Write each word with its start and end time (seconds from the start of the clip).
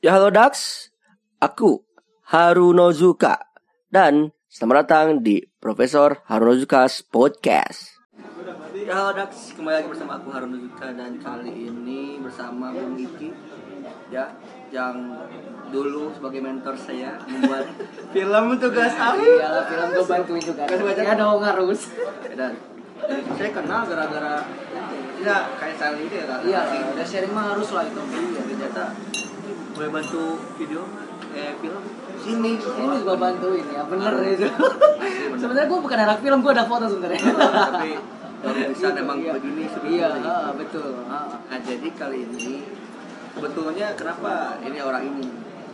Ya 0.00 0.16
halo 0.16 0.32
Dax, 0.32 0.88
aku 1.44 1.84
Harunozuka 2.32 3.36
dan 3.92 4.32
selamat 4.48 4.76
datang 4.80 5.06
di 5.20 5.44
Profesor 5.60 6.24
Harunozuka's 6.24 7.04
Podcast. 7.04 8.00
Ya 8.72 8.96
halo 8.96 9.12
Dax, 9.12 9.52
kembali 9.52 9.84
lagi 9.84 9.88
bersama 9.92 10.16
aku 10.16 10.32
Harunozuka 10.32 10.96
dan 10.96 11.20
kali 11.20 11.68
ini 11.68 12.16
bersama 12.16 12.72
Bung 12.72 12.96
Iki 12.96 13.28
ya 14.08 14.32
yang 14.72 15.20
dulu 15.68 16.16
sebagai 16.16 16.40
mentor 16.48 16.80
saya 16.80 17.20
membuat 17.28 17.68
film 18.16 18.56
tugas 18.56 18.96
akhir. 18.96 19.36
Iya, 19.36 19.68
film 19.68 19.88
gue 20.00 20.04
bantuin 20.08 20.40
juga. 20.40 20.64
Ya 20.96 21.12
dong 21.12 21.44
harus. 21.44 21.92
Dan 22.24 22.56
saya 23.36 23.50
kenal 23.52 23.84
gara-gara 23.84 24.48
ya 25.20 25.44
kayak 25.60 25.76
saya 25.76 25.92
ini 25.92 26.08
ya 26.08 26.24
kan. 26.24 26.40
Iya, 26.40 26.60
udah 26.88 27.04
sharing 27.04 27.36
mah 27.36 27.52
harus 27.52 27.68
lah 27.68 27.84
itu. 27.84 28.00
Iya, 28.00 28.40
ternyata 28.48 28.84
boleh 29.80 29.96
bantu 29.96 30.22
video 30.60 30.84
eh 31.32 31.56
film 31.56 31.80
sini 32.20 32.52
Ini 32.52 32.96
juga 33.00 33.16
bantuin 33.16 33.64
ya, 33.64 33.80
bener 33.88 34.12
Harus. 34.12 34.36
itu. 34.36 34.44
bener. 34.44 35.38
Sebenarnya 35.40 35.66
gue 35.66 35.80
bukan 35.80 35.98
anak 35.98 36.18
film, 36.20 36.38
gue 36.44 36.52
ada 36.52 36.68
foto 36.68 36.84
sebenarnya. 36.84 37.22
tapi 37.72 37.96
baru 38.40 38.60
bisa 38.68 38.92
memang 38.92 39.16
Iya. 39.16 39.32
begini 39.40 39.64
Iya, 39.88 40.08
ah, 40.20 40.52
betul. 40.52 41.00
ah. 41.08 41.32
Nah 41.40 41.58
jadi 41.58 41.88
kali 41.96 42.28
ini 42.28 42.60
sebetulnya 43.32 43.96
kenapa 43.96 44.60
ini 44.60 44.78
orang 44.78 45.00
ini 45.06 45.24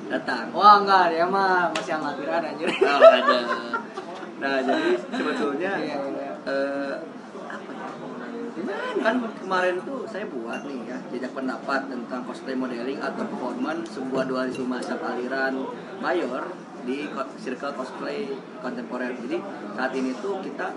datang? 0.06 0.54
Wah 0.54 0.78
enggak, 0.78 1.10
dia 1.10 1.26
mah 1.26 1.66
masih 1.74 1.98
amatiran 1.98 2.46
anjir. 2.46 2.70
Oh, 2.70 3.00
ada. 3.02 3.38
Nah 4.38 4.54
jadi 4.62 4.90
sebetulnya 5.18 5.70
Iya, 5.82 5.96
iya. 5.98 6.30
ya? 6.30 6.32
Kan 9.02 9.22
kemarin 9.38 9.78
tuh 9.86 10.02
saya 10.10 10.26
buat 10.26 10.66
nih 10.66 10.90
ya 10.90 10.98
jejak 11.14 11.32
pendapat 11.36 11.86
tentang 11.86 12.20
cosplay 12.26 12.58
modeling 12.58 12.98
atau 12.98 13.22
performance 13.22 13.94
sebuah 13.94 14.26
dualisme 14.26 14.66
macam 14.66 14.98
aliran 15.06 15.54
mayor 16.02 16.50
di 16.86 17.06
circle 17.38 17.74
cosplay 17.74 18.30
kontemporer. 18.62 19.14
Jadi 19.18 19.38
saat 19.74 19.92
ini 19.94 20.14
tuh 20.22 20.38
kita 20.42 20.70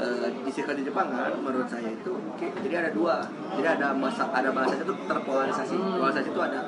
eh, 0.00 0.28
di 0.32 0.50
circle 0.50 0.76
di 0.80 0.84
Jepang 0.88 1.12
kan 1.12 1.36
menurut 1.36 1.68
saya 1.68 1.92
itu 1.92 2.12
oke, 2.16 2.46
jadi 2.64 2.74
ada 2.86 2.90
dua. 2.92 3.24
Jadi 3.56 3.68
ada 3.68 3.92
masa 3.92 4.28
ada 4.32 4.52
bahasanya 4.52 4.84
tuh 4.88 4.96
terpolarisasi. 5.04 5.76
Hmm. 5.76 6.00
Polarisasi 6.00 6.28
itu 6.32 6.40
ada 6.40 6.60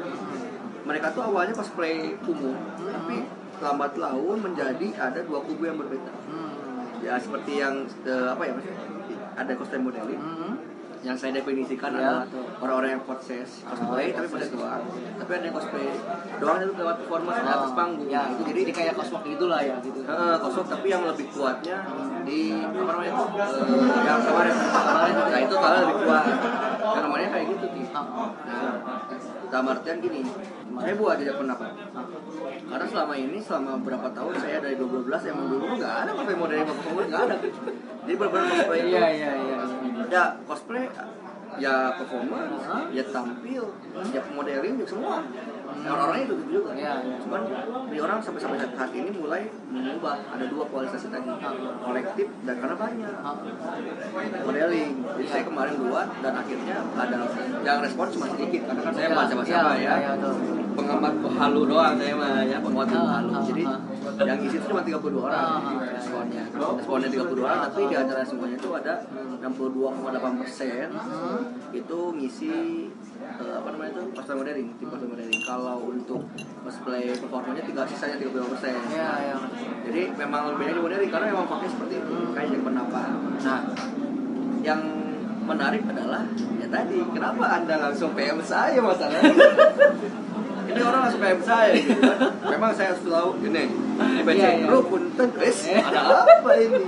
mereka 0.83 1.14
tuh 1.14 1.23
awalnya 1.23 1.55
cosplay 1.55 2.19
umum, 2.27 2.59
tapi 2.75 3.23
lambat 3.62 3.95
laun 3.95 4.42
menjadi 4.42 4.89
ada 4.98 5.20
dua 5.23 5.41
kubu 5.41 5.62
yang 5.69 5.79
berbeda. 5.81 6.12
Hmm. 6.29 6.53
Ya 7.01 7.17
seperti 7.19 7.59
yang 7.59 7.89
eh, 8.05 8.29
apa 8.29 8.42
ya 8.45 8.53
maksudnya 8.55 8.79
ada 9.33 9.53
cosplay 9.57 9.81
modeling 9.81 10.20
Hmm. 10.20 10.55
Yang 11.03 11.17
saya 11.19 11.34
definisikan 11.34 11.91
Ya, 11.92 11.98
adalah 11.98 12.25
orang-orang 12.62 12.91
yang 12.98 13.03
proses 13.03 13.67
cosplay 13.67 14.14
tapi 14.14 14.27
model 14.31 14.50
doang. 14.55 14.83
Tapi 15.19 15.31
ada 15.34 15.45
yang 15.50 15.56
cosplay 15.58 15.86
doang 16.39 16.56
itu 16.62 16.72
lewat 16.78 16.97
performance 17.03 17.39
di 17.42 17.50
atas 17.50 17.70
Oh, 17.72 17.75
panggung. 17.75 18.08
Ya, 18.08 18.22
itu 18.31 18.41
jadi, 18.47 18.61
jadi 18.62 18.72
kayak 18.72 18.92
kosmok 18.95 19.23
gitulah 19.27 19.61
ya 19.61 19.77
gitu. 19.83 19.98
Eh, 20.06 20.36
kosong 20.39 20.67
tapi 20.70 20.86
yang 20.89 21.03
lebih 21.03 21.27
kuatnya 21.34 21.77
di 22.23 22.41
apa 22.55 22.91
namanya 22.95 23.11
itu? 23.11 23.25
Eh, 23.34 24.03
yang 24.06 24.20
kemarin 24.23 24.55
kemarin. 24.55 25.14
Nah 25.19 25.41
itu 25.42 25.55
kalau 25.58 25.78
lebih 25.83 25.97
kuat. 26.06 26.25
Yang 26.83 27.03
namanya 27.03 27.28
kayak 27.34 27.47
gitu 27.50 27.67
sih 27.75 27.84
Ah, 27.92 28.08
nah 28.48 28.73
dalam 29.53 29.69
artian 29.69 30.00
gini 30.00 30.25
saya 30.73 30.97
buat 30.97 31.20
jejak 31.20 31.36
pendapat 31.36 31.77
karena 32.73 32.86
selama 32.89 33.12
ini 33.12 33.36
selama 33.36 33.77
berapa 33.84 34.08
tahun 34.17 34.34
saya 34.41 34.64
dari 34.64 34.80
2012 34.80 35.28
emang 35.28 35.47
dulu 35.53 35.64
nggak 35.77 35.92
ada 35.92 36.11
cosplay 36.17 36.36
model 36.41 36.56
yang 36.56 36.69
performance 36.73 37.08
nggak 37.12 37.23
ada. 37.28 37.36
Jadi 38.03 38.12
benar-benar 38.17 38.47
cosplay 38.48 38.80
Iya, 38.89 39.05
iya, 39.12 39.30
iya. 39.36 39.56
Ya 40.12 40.36
cosplay 40.44 40.84
ya 41.56 41.96
performance 41.96 42.64
ya 42.92 43.05
tampil 43.08 43.64
ya 44.12 44.20
modeling 44.36 44.77
juga 44.77 44.88
semua 44.92 45.16
Ya, 45.83 45.89
orang-orangnya 45.91 46.25
itu 46.28 46.34
juga. 46.47 46.70
Iya, 46.77 46.92
iya. 47.03 47.17
cuman 47.25 47.41
di 47.89 47.98
orang 47.98 48.19
sampai 48.20 48.41
sampai 48.45 48.59
saat 48.61 48.91
ini 48.92 49.11
mulai 49.17 49.42
mengubah. 49.73 50.17
Ada 50.31 50.45
dua 50.47 50.64
kualitas 50.69 51.03
tadi 51.03 51.31
kolektif 51.81 52.27
dan 52.45 52.55
karena 52.61 52.77
banyak. 52.77 53.12
Modeling. 54.45 54.92
Jadi 55.19 55.27
saya 55.27 55.42
kemarin 55.46 55.74
buat 55.89 56.08
dan 56.20 56.33
akhirnya 56.36 56.77
ada 56.92 57.17
yang 57.63 57.79
respon 57.80 58.07
cuma 58.13 58.27
sedikit 58.30 58.63
karena 58.69 58.80
kan 58.83 58.92
saya 58.92 59.08
Iya, 59.42 59.45
iya, 59.52 59.58
ya, 59.58 59.74
iya, 59.77 59.95
iya, 59.98 60.11
betul. 60.17 60.35
pengamat 60.73 61.14
halu 61.36 61.63
doang 61.69 61.95
saya 62.01 62.14
mah 62.17 62.41
ya 62.48 62.58
pengamat 62.64 62.89
Ah, 62.96 63.20
halu 63.20 63.30
ah, 63.36 63.42
jadi 63.45 63.63
ah. 63.69 64.25
yang 64.25 64.39
isi 64.41 64.57
itu 64.57 64.67
cuma 64.73 64.80
32 64.80 65.20
orang 65.20 65.61
responnya. 65.92 66.42
responnya 66.48 67.08
32 67.13 67.45
orang 67.45 67.61
tapi 67.69 67.80
di 67.92 67.96
antara 68.01 68.23
semuanya 68.25 68.57
itu 68.57 68.70
ada 68.73 68.95
62,8 69.42 70.41
persen 70.41 70.86
itu 71.77 71.98
ngisi 72.17 72.52
eh, 73.41 73.55
apa 73.57 73.69
namanya 73.73 73.91
itu? 73.97 74.03
Cosplay 74.13 74.37
modeling 74.37 74.69
tim 74.77 74.87
cosplay 74.91 75.11
modeling 75.13 75.41
kalau 75.47 75.77
untuk 75.89 76.20
cosplay 76.65 77.05
performanya 77.17 77.63
tinggal 77.65 77.87
sisanya 77.89 78.17
35 78.20 78.53
persen. 78.53 78.75
Iya, 78.93 79.11
iya. 79.23 79.37
jadi 79.89 80.03
memang 80.17 80.41
lebih 80.53 80.59
banyak 80.61 80.75
di 80.77 80.83
modeling 80.83 81.11
karena 81.11 81.27
memang 81.33 81.47
pakai 81.48 81.69
seperti 81.70 81.95
itu 82.03 82.17
kayak 82.33 82.48
yang 82.53 82.65
pendapat 82.65 83.09
nah 83.43 83.61
yang 84.63 84.81
menarik 85.43 85.83
adalah 85.91 86.23
ya 86.63 86.67
tadi 86.70 86.98
kenapa 87.11 87.45
anda 87.59 87.75
langsung 87.91 88.15
PM 88.15 88.39
saya 88.41 88.79
masalahnya 88.79 89.35
ini 90.72 90.80
orang 90.83 91.00
langsung 91.06 91.20
PM 91.20 91.40
saya 91.44 91.68
gitu 91.77 91.92
memang 92.48 92.70
saya 92.72 92.86
harus 92.96 93.02
tahu 93.05 93.30
ini 93.44 93.64
PC 94.24 94.40
iya. 94.40 94.50
Group 94.64 94.84
punten 94.88 95.28
guys 95.36 95.60
ada 95.68 96.00
apa 96.24 96.50
ini 96.56 96.80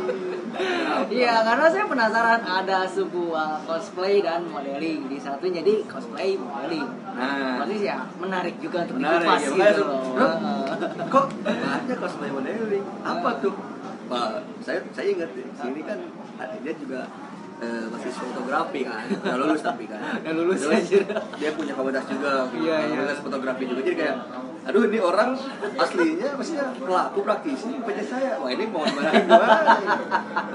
Iya, 1.10 1.42
karena 1.42 1.66
saya 1.66 1.82
penasaran 1.90 2.38
ada 2.46 2.86
sebuah 2.86 3.66
cosplay 3.66 4.22
dan 4.22 4.46
modeling 4.46 5.10
di 5.10 5.18
satu 5.18 5.50
jadi 5.50 5.82
cosplay 5.90 6.38
modeling. 6.38 6.86
nah 7.10 7.58
Berarti 7.58 7.82
ya 7.82 8.06
menarik 8.22 8.54
juga 8.62 8.86
untuk 8.86 9.02
Menarik, 9.02 9.26
dikupas 9.26 9.42
ya, 9.50 9.66
gitu 9.74 9.82
loh. 9.82 10.14
bro. 10.14 10.28
Kok 11.10 11.26
ada 11.50 11.94
cosplay 11.98 12.30
modeling 12.30 12.86
apa 13.02 13.30
tuh 13.42 13.50
Pak, 14.06 14.46
saya 14.62 14.78
saya 14.94 15.06
ingat 15.10 15.30
di 15.34 15.42
sini 15.58 15.80
kan 15.82 15.98
dia 16.62 16.74
juga 16.78 17.00
eh, 17.60 17.84
masih 17.86 18.10
fotografi 18.10 18.80
kan. 18.82 19.04
Udah 19.10 19.36
lulus 19.38 19.60
tapi 19.60 19.84
kan. 19.86 20.00
Udah 20.22 20.32
lulus, 20.34 20.58
Terus 20.62 21.06
dia 21.38 21.50
punya 21.54 21.72
komunitas 21.72 22.06
juga 22.06 22.48
Iya, 22.50 22.76
iya. 22.80 22.86
komunitas 22.90 23.20
fotografi 23.20 23.62
juga. 23.64 23.80
Jadi 23.84 23.96
kayak 23.96 24.16
aduh 24.64 24.88
ini 24.88 24.96
orang 24.96 25.36
aslinya 25.76 26.40
maksudnya 26.40 26.72
pelaku 26.72 27.20
praktisi 27.20 27.68
punya 27.84 28.00
saya 28.00 28.40
wah 28.40 28.48
ini 28.48 28.64
mau 28.72 28.80
gimana? 28.80 29.12
Gimana 29.12 29.60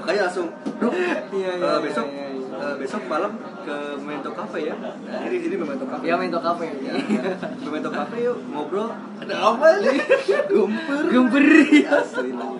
makanya 0.02 0.20
langsung 0.26 0.50
bro 0.82 0.90
Iya, 0.90 1.14
iya, 1.30 1.52
iya, 1.54 1.78
besok 1.78 2.06
iya, 2.10 2.26
iya. 2.34 2.58
eh, 2.58 2.74
besok 2.74 3.02
malam 3.06 3.38
ke 3.38 3.76
Memento 4.02 4.34
Cafe 4.34 4.66
ya. 4.66 4.74
Nah, 4.74 5.22
ini 5.30 5.36
sini 5.38 5.54
Memento 5.54 5.86
Cafe. 5.86 6.02
Dia 6.02 6.18
main 6.18 6.32
cafe. 6.34 6.66
Ya, 6.82 6.92
ya. 6.98 7.22
Memento 7.62 7.90
Cafe 7.94 8.16
yuk 8.18 8.38
ngobrol. 8.50 8.90
Ada 9.22 9.34
apa 9.38 9.66
nih 9.78 9.96
gumper 10.50 11.02
Gember. 11.06 11.44
asli 12.02 12.30
lah 12.34 12.50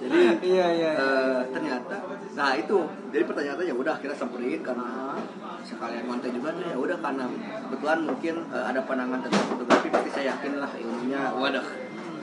jadi 0.00 0.18
Iya, 0.46 0.66
iya. 0.74 0.90
eh, 0.94 1.40
ternyata 1.50 1.94
nah 2.30 2.54
itu 2.54 2.78
jadi 3.10 3.24
pertanyaannya 3.24 3.66
ya 3.66 3.74
udah 3.74 3.94
kita 3.98 4.14
samperin 4.14 4.62
karena 4.62 5.18
sekalian 5.60 6.04
konten 6.04 6.30
juga 6.30 6.48
tuh 6.50 6.64
ya 6.64 6.76
udah 6.76 6.96
karena 6.96 7.24
kebetulan 7.66 7.98
mungkin 8.00 8.34
eh, 8.48 8.64
ada 8.64 8.80
pandangan 8.80 9.18
tentang 9.20 9.44
fotografi 9.46 9.88
pasti 9.88 10.10
saya 10.10 10.24
yakin 10.32 10.52
lah 10.56 10.70
ilmunya 10.72 11.22
waduh 11.32 11.66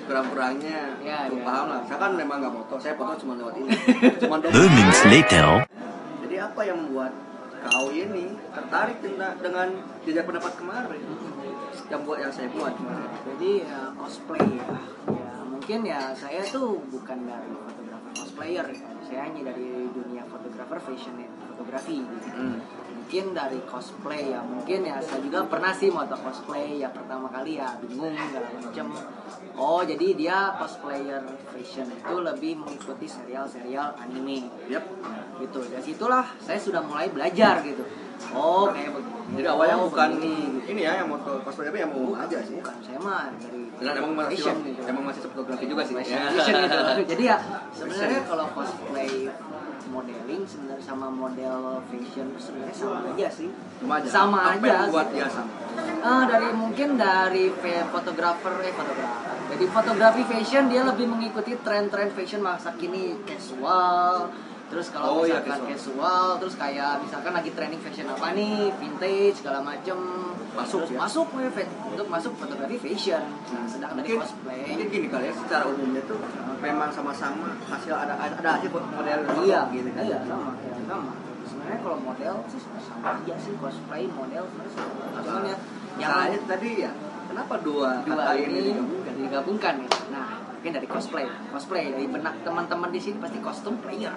kurang-kurangnya 0.08 0.80
Ya, 1.04 1.28
ya. 1.28 1.40
paham 1.42 1.66
lah 1.68 1.82
saya 1.84 2.00
kan 2.00 2.12
memang 2.14 2.40
nggak 2.40 2.54
foto 2.56 2.76
saya 2.78 2.96
foto 2.96 3.14
cuma 3.18 3.36
lewat 3.36 3.54
ini 3.58 3.70
cuma 4.24 4.36
Moments 4.40 5.02
later. 5.06 5.48
jadi 6.24 6.36
apa 6.42 6.62
yang 6.64 6.78
membuat 6.82 7.12
kau 7.60 7.90
ini 7.90 8.26
tertarik 8.48 8.98
dengan, 9.02 9.36
dengan 9.38 9.68
jejak 10.02 10.24
pendapat 10.24 10.54
kemarin 10.56 11.04
yang 11.88 12.02
buat 12.04 12.18
yang 12.18 12.32
saya 12.32 12.48
buat 12.50 12.72
kemarin 12.74 13.12
Jadi 13.28 13.52
ya 13.62 13.80
cosplay 13.94 14.40
ya. 14.56 14.66
Ya 15.12 15.34
mungkin 15.44 15.80
ya 15.84 16.02
saya 16.14 16.42
tuh 16.48 16.80
bukan 16.88 17.18
dari 17.24 17.48
fotografer 17.52 18.12
cosplayer 18.16 18.66
ya. 18.66 18.88
Saya 19.08 19.24
hanya 19.24 19.56
dari 19.56 19.88
dunia 19.96 20.28
fotografer 20.28 20.84
fashion 20.84 21.16
fotografi 21.48 21.96
gitu. 22.04 22.28
Hmm. 22.36 22.60
Mungkin 23.08 23.32
dari 23.32 23.56
cosplay 23.64 24.36
ya 24.36 24.44
mungkin 24.44 24.84
ya 24.84 25.00
saya 25.00 25.24
juga 25.24 25.40
pernah 25.48 25.72
sih 25.72 25.88
moto 25.88 26.12
cosplay 26.12 26.76
ya 26.76 26.92
pertama 26.92 27.32
kali 27.32 27.56
ya 27.56 27.80
bingung 27.80 28.12
segala 28.12 28.52
macem 28.52 28.84
oh 29.56 29.80
jadi 29.80 30.08
dia 30.12 30.52
cosplayer 30.60 31.24
fashion 31.48 31.88
itu 31.88 32.16
lebih 32.20 32.60
mengikuti 32.60 33.08
serial-serial 33.08 33.96
anime 33.96 34.52
Yap. 34.68 34.84
Nah, 35.00 35.24
gitu 35.40 35.64
dari 35.64 35.80
situlah 35.80 36.36
saya 36.44 36.60
sudah 36.60 36.84
mulai 36.84 37.08
belajar 37.08 37.64
gitu 37.64 37.80
oh 38.36 38.76
kayak 38.76 38.92
begini 38.92 39.16
Jadi 39.28 39.44
awalnya 39.46 39.76
Oh, 39.78 39.88
bukan 39.88 40.10
begini. 40.14 40.68
ini 40.68 40.82
ya 40.82 41.00
yang 41.00 41.08
mau 41.08 41.16
cosplay 41.20 41.68
tapi 41.68 41.80
yang 41.80 41.92
mau 41.92 42.12
aja 42.14 42.40
sih. 42.42 42.60
bukan 42.60 42.76
saya 42.82 42.96
mah 42.98 43.28
dari 43.34 43.60
Dan 43.78 43.94
emang 43.94 44.14
masih 44.18 44.36
fashion 44.36 44.56
gitu 44.66 44.82
emang 44.84 45.04
masih 45.06 45.22
fotografi 45.24 45.66
juga 45.66 45.84
sih. 45.84 45.96
fashion, 45.96 46.16
Ya. 46.18 46.28
fashion 46.34 46.56
gitu. 46.58 46.78
Jadi 47.12 47.24
ya 47.24 47.38
sebenarnya 47.72 48.22
kalau 48.24 48.46
cosplay 48.52 49.12
modeling 49.98 50.46
sebenarnya 50.46 50.86
sama 50.86 51.10
model 51.10 51.82
fashion 51.90 52.30
sebenarnya 52.38 52.76
sama 52.78 52.98
aja 53.18 53.28
sih. 53.34 53.50
Sama 53.82 53.94
aja. 53.98 54.08
Sama 54.14 54.40
aja. 54.54 54.76
buat 54.94 55.08
dia 55.10 55.26
sama? 55.26 55.50
Ah, 56.06 56.24
dari 56.30 56.54
mungkin 56.54 57.02
dari 57.02 57.50
fe- 57.58 57.86
fotografer 57.90 58.54
eh 58.62 58.74
fotografer. 58.78 59.34
Jadi 59.58 59.66
fotografi 59.74 60.22
fashion 60.30 60.70
dia 60.70 60.86
lebih 60.86 61.10
mengikuti 61.10 61.58
tren-tren 61.66 62.14
fashion 62.14 62.46
masa 62.46 62.78
kini 62.78 63.18
casual, 63.26 64.30
terus 64.68 64.88
kalau 64.90 65.08
Oh, 65.10 65.24
iya, 65.24 65.40
misalkan 65.40 65.64
casual. 65.64 65.72
casual 65.72 66.28
terus 66.38 66.56
kayak 66.56 66.92
misalkan 67.00 67.32
lagi 67.32 67.50
trending 67.52 67.80
fashion 67.80 68.06
apa 68.06 68.28
nih 68.32 68.68
vintage 68.74 69.36
segala 69.38 69.60
macem 69.62 69.96
Masuk 70.54 70.84
terus 70.84 70.92
ya? 70.92 71.00
masuk 71.00 71.28
ya 71.34 71.50
fa- 71.50 71.72
untuk 71.88 72.08
masuk 72.08 72.32
fotografi 72.36 72.76
fashion 72.78 73.24
nah 73.48 73.64
sedangkan 73.64 74.02
dari 74.02 74.18
cosplay 74.18 74.60
mungkin 74.68 74.88
gini 74.90 75.08
kali 75.08 75.26
ya 75.26 75.34
secara 75.34 75.64
umumnya 75.66 76.02
tuh 76.04 76.20
memang 76.58 76.90
sama-sama 76.90 77.56
hasil 77.64 77.94
ada 77.94 78.14
ada 78.18 78.36
ada 78.36 78.50
hasil 78.56 78.70
model 78.70 79.20
iya 79.42 79.62
gitu 79.70 79.90
kan 79.90 80.04
iya 80.04 80.18
sama 80.22 80.52
iya, 80.58 80.74
sama 80.84 81.12
sebenarnya 81.42 81.80
kalau 81.80 81.98
model 81.98 82.36
sih 82.46 82.60
sama 82.60 83.08
aja 83.16 83.36
sih 83.40 83.54
cosplay 83.56 84.04
model 84.10 84.44
sebenarnya 84.46 84.84
cuman 85.18 85.44
ya 85.46 85.58
yang 85.98 86.12
Makanya 86.12 86.40
tadi 86.46 86.70
ya 86.78 86.92
kenapa 87.26 87.56
dua 87.60 87.90
dua 88.02 88.16
kata 88.20 88.34
ini 88.38 88.60
digabungkan? 88.70 89.14
digabungkan 89.18 89.74
ya. 89.80 89.90
Nah, 90.10 90.28
mungkin 90.48 90.72
dari 90.72 90.88
cosplay, 90.88 91.26
cosplay 91.50 91.90
dari 91.90 92.06
benak 92.06 92.38
teman-teman 92.40 92.90
di 92.90 92.98
sini 92.98 93.18
pasti 93.18 93.38
kostum 93.40 93.76
player. 93.82 94.14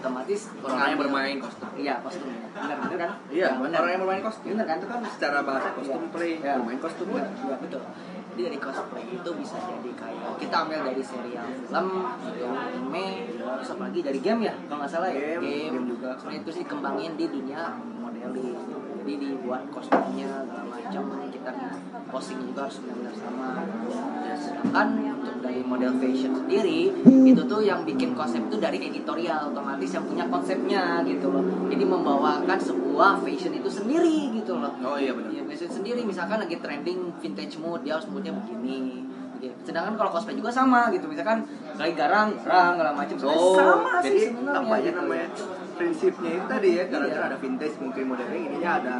Otomatis 0.00 0.40
orang 0.56 0.64
yang 0.64 0.80
ngambil- 0.80 1.00
bermain 1.02 1.36
kostum 1.38 1.68
Iya, 1.76 1.94
kostum. 2.00 2.28
Benar, 2.50 2.76
benar 2.80 2.96
kan? 2.98 3.10
iya 3.28 3.48
benar. 3.54 3.78
orang 3.78 3.92
yang 3.92 4.02
bermain 4.02 4.22
kostum 4.22 4.48
Benar 4.50 4.66
kan? 4.66 4.76
itu 4.76 4.86
kan 4.86 5.00
secara 5.06 5.38
bahasa 5.40 5.68
kostum 5.70 6.00
Iya. 6.00 6.10
play 6.10 6.32
Iya. 6.34 6.52
bermain 6.56 6.78
kostum 6.78 7.06
Iya, 7.06 7.20
kan 7.20 7.28
iya, 7.38 7.56
betul. 7.58 7.82
Jadi 8.30 8.46
dari 8.46 8.58
cosplay 8.58 9.04
itu 9.10 9.30
bisa 9.34 9.56
jadi 9.58 9.90
kayak 9.92 10.32
kita 10.38 10.56
ambil 10.56 10.80
dari 10.86 11.02
serial 11.02 11.44
film, 11.50 11.86
film 12.30 12.54
anime, 12.54 13.06
terus 13.36 13.68
apalagi 13.68 14.00
dari 14.00 14.18
game 14.18 14.40
ya, 14.42 14.54
kalau 14.64 14.80
nggak 14.80 14.88
salah 14.88 15.10
ya. 15.10 15.36
Game, 15.36 15.42
game 15.74 15.84
juga. 15.90 16.14
Sebenarnya 16.16 16.40
itu 16.40 16.50
sih 16.50 16.62
dikembangin 16.62 17.12
di 17.14 17.26
dunia 17.26 17.60
modeling. 17.98 18.56
Jadi 18.96 19.12
dibuat 19.18 19.66
kostumnya 19.68 20.30
posting 22.10 22.38
juga 22.42 22.66
harus 22.66 22.78
benar-benar 22.78 23.14
sama. 23.14 23.48
Ya, 24.20 24.34
sedangkan 24.34 24.86
untuk 25.16 25.36
dari 25.40 25.60
model 25.62 25.92
fashion 25.96 26.32
sendiri 26.34 26.90
itu 27.00 27.42
tuh 27.44 27.60
yang 27.60 27.82
bikin 27.82 28.12
konsep 28.12 28.42
itu 28.42 28.56
dari 28.56 28.78
editorial 28.82 29.50
otomatis 29.50 29.90
yang 29.90 30.04
punya 30.04 30.24
konsepnya 30.26 31.00
gitu 31.02 31.26
loh. 31.26 31.42
Jadi 31.66 31.84
membawakan 31.84 32.58
sebuah 32.58 33.22
fashion 33.22 33.54
itu 33.54 33.70
sendiri 33.70 34.34
gitu 34.34 34.54
loh. 34.54 34.70
oh 34.80 34.96
iya 34.96 35.14
benar 35.14 35.30
Iya, 35.30 35.42
fashion 35.46 35.70
sendiri 35.72 36.02
misalkan 36.02 36.38
lagi 36.38 36.58
trending 36.58 37.14
vintage 37.18 37.56
mood, 37.56 37.80
dia 37.80 37.96
harus 37.96 38.06
moodnya 38.06 38.34
begini. 38.34 39.06
Sedangkan 39.64 39.96
kalau 39.96 40.12
cosplay 40.12 40.36
juga 40.36 40.52
sama 40.52 40.92
gitu, 40.92 41.08
misalkan 41.08 41.40
lagi 41.74 41.96
garang, 41.96 42.36
garang, 42.44 42.76
segala 42.76 42.92
macam. 42.92 43.16
Oh, 43.24 43.56
sama 43.56 44.04
sih 44.04 44.28
sebenarnya. 44.28 44.60
apa 44.60 44.74
aja 44.76 44.84
gitu. 44.84 44.98
namanya 45.00 45.26
prinsipnya 45.80 46.30
itu 46.36 46.44
tadi 46.44 46.68
ya 46.76 46.84
karena 46.92 47.06
Iya. 47.08 47.16
kan 47.16 47.22
ada 47.24 47.36
vintage 47.40 47.76
mungkin 47.80 48.04
modeling 48.04 48.44
ininya 48.52 48.70
ada 48.76 48.94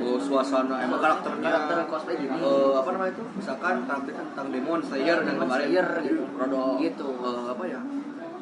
oh, 0.00 0.16
suasana 0.16 0.76
emang 0.80 0.98
karakternya 0.98 1.42
Karakter 1.44 1.76
cosplay 1.86 2.16
gini. 2.16 2.36
eh, 2.36 2.72
apa 2.72 2.88
namanya 2.90 3.12
itu 3.12 3.22
misalkan 3.32 3.74
karakter 3.82 4.12
tentang 4.14 4.46
demon 4.48 4.80
slayer 4.80 5.18
dan 5.20 5.34
kemarin 5.36 5.66
Slayer, 5.66 5.86
gitu. 6.02 6.22
rada 6.32 6.64
Gitu. 6.78 7.06
eh, 7.08 7.44
apa 7.48 7.64
ya 7.64 7.80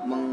meng 0.03 0.25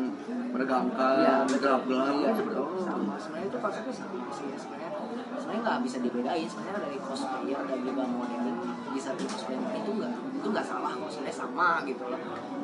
meregangkan 0.54 1.50
Iya, 1.50 2.30
seperti 2.30 2.62
oh. 2.62 2.78
sama. 2.78 3.18
Sebenarnya 3.18 3.48
itu 3.48 3.58
konsepnya 3.58 3.94
sama 3.96 4.30
sih 4.30 4.46
ya 4.46 4.58
sebenarnya. 4.60 4.90
Sebenarnya 5.34 5.62
nggak 5.66 5.78
bisa 5.82 5.98
dibedain. 5.98 6.46
Sebenarnya 6.46 6.82
dari 6.84 6.98
cosplayer 7.02 7.60
dan 7.64 7.80
juga 7.82 8.04
modeling 8.06 8.58
bisa 8.94 9.10
di 9.18 9.26
cosplay 9.26 9.58
itu 9.58 9.92
nggak 9.92 10.12
itu 10.14 10.48
nggak 10.48 10.66
salah 10.66 10.94
kok. 10.94 11.10
Sebenarnya 11.10 11.34
sama 11.36 11.70
gitu 11.84 12.04
loh. 12.06 12.20